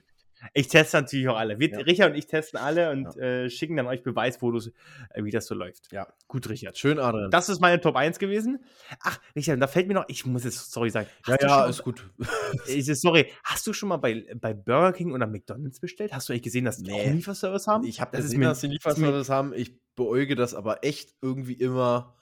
[0.55, 1.59] Ich teste natürlich auch alle.
[1.59, 1.79] Wir, Ja.
[1.79, 4.69] Richard und ich testen alle und äh, schicken dann euch Beweisfotos,
[5.11, 5.91] äh, wie das so läuft.
[5.93, 6.07] Ja.
[6.29, 6.77] Gut, Richard.
[6.79, 7.31] Schön, Adrian.
[7.31, 8.63] Das ist meine Top 1 gewesen.
[9.03, 11.07] Ach, Richard, da fällt mir noch, ich muss jetzt sorry sagen.
[11.27, 12.09] ja, ja, mal- ist gut.
[12.69, 16.13] Ich, sorry, hast du schon mal bei, bei Burger King oder McDonalds bestellt?
[16.13, 17.03] Hast du eigentlich gesehen, dass die auch Nee.
[17.05, 17.85] einen Lieferservice haben?
[17.85, 19.53] Ich habe das gesehen, ist mir, dass sie einen Lieferservice haben.
[19.55, 22.16] Ich beäuge das aber echt irgendwie immer.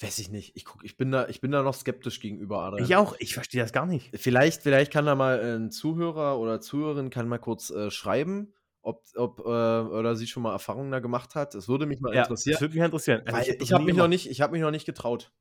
[0.00, 0.56] Weiß ich nicht.
[0.56, 2.84] Ich, guck, ich, bin, da, ich bin da noch skeptisch gegenüber, Adrian.
[2.84, 4.10] ich auch, ich verstehe das gar nicht.
[4.16, 9.02] Vielleicht, vielleicht kann da mal ein Zuhörer oder Zuhörerin kann mal kurz äh, schreiben, ob,
[9.16, 11.54] ob äh, oder sie schon mal Erfahrungen da gemacht hat.
[11.54, 12.60] Das würde mich mal Ja, das interessieren.
[12.60, 13.22] würde mich interessieren.
[13.26, 15.32] Also das ich habe mich noch nicht, ich habe mich noch nicht getraut.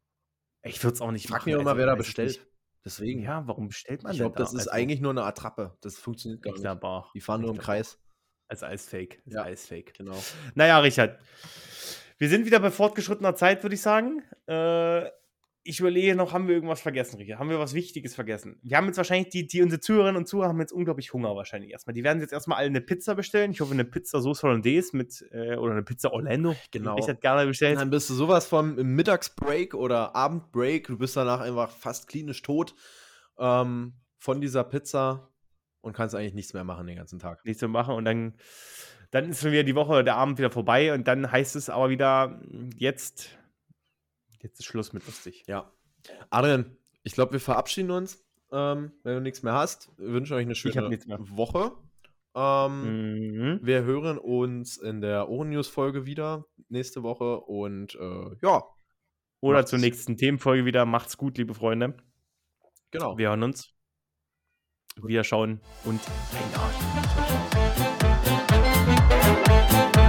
[0.64, 1.53] Ich würde es auch nicht Ich frag machen.
[1.53, 2.30] mich mal, also, wer da ich bestellt.
[2.30, 2.47] nicht.
[2.84, 3.22] Deswegen.
[3.22, 4.58] Ja, warum bestellt man ich denn glaube, das da?
[4.58, 5.78] ist Also, eigentlich nur eine Attrappe.
[5.82, 6.84] Das funktioniert gar Ich nicht.
[6.84, 7.12] auch.
[7.14, 7.99] Die fahren nur im Ich Kreis.
[8.47, 9.22] Als Eisfake.
[9.26, 9.43] Als Ja.
[9.43, 9.93] Eisfake.
[9.97, 10.18] Genau.
[10.55, 11.20] Naja, Richard.
[12.18, 14.24] Wir sind wieder bei fortgeschrittener Zeit, würde ich sagen.
[14.47, 15.07] Äh,
[15.63, 17.39] ich überlege noch, haben wir irgendwas vergessen, Richard?
[17.39, 18.57] Haben wir was Wichtiges vergessen?
[18.63, 21.72] Wir haben jetzt wahrscheinlich, die, die unsere Zuhörerinnen und Zuhörer haben jetzt unglaublich Hunger wahrscheinlich
[21.72, 21.93] erstmal.
[21.93, 23.51] Die werden jetzt erstmal alle eine Pizza bestellen.
[23.51, 26.55] Ich hoffe, eine Pizza Sauce Hollandaise mit, äh, oder eine Pizza Orlando.
[26.72, 26.97] Genau.
[26.97, 27.80] Ich hätte gerne bestellt.
[27.80, 30.88] Dann bist du sowas vom Mittagsbreak oder Abendbreak.
[30.88, 32.74] Du bist danach einfach fast klinisch tot
[33.38, 35.30] ähm, von dieser Pizza
[35.82, 37.43] und kannst eigentlich nichts mehr machen den ganzen Tag.
[37.43, 38.36] nichts zu machen und dann,
[39.12, 41.89] dann ist schon wieder die Woche, der Abend wieder vorbei und dann heißt es aber
[41.89, 42.41] wieder,
[42.76, 43.38] jetzt,
[44.41, 45.43] jetzt ist Schluss mit lustig.
[45.47, 45.72] Ja.
[46.30, 48.24] Adrian, ich glaube, wir verabschieden uns.
[48.51, 50.89] Ähm, wenn du nichts mehr hast, wir wünschen euch eine schöne.
[51.36, 51.72] Woche.
[52.36, 53.60] Ähm, Mhm.
[53.64, 58.64] Wir hören uns in der Ohren-News-Folge wieder nächste Woche und äh, ja,
[59.41, 59.72] Oder Macht's.
[59.72, 60.86] zur nächsten Themenfolge wieder.
[60.86, 61.97] Macht's gut, liebe Freunde.
[62.91, 63.18] genau.
[63.18, 63.74] Wir hören uns.
[65.01, 65.99] Wir schauen und
[66.34, 68.07] rein.
[69.28, 70.07] Thank you.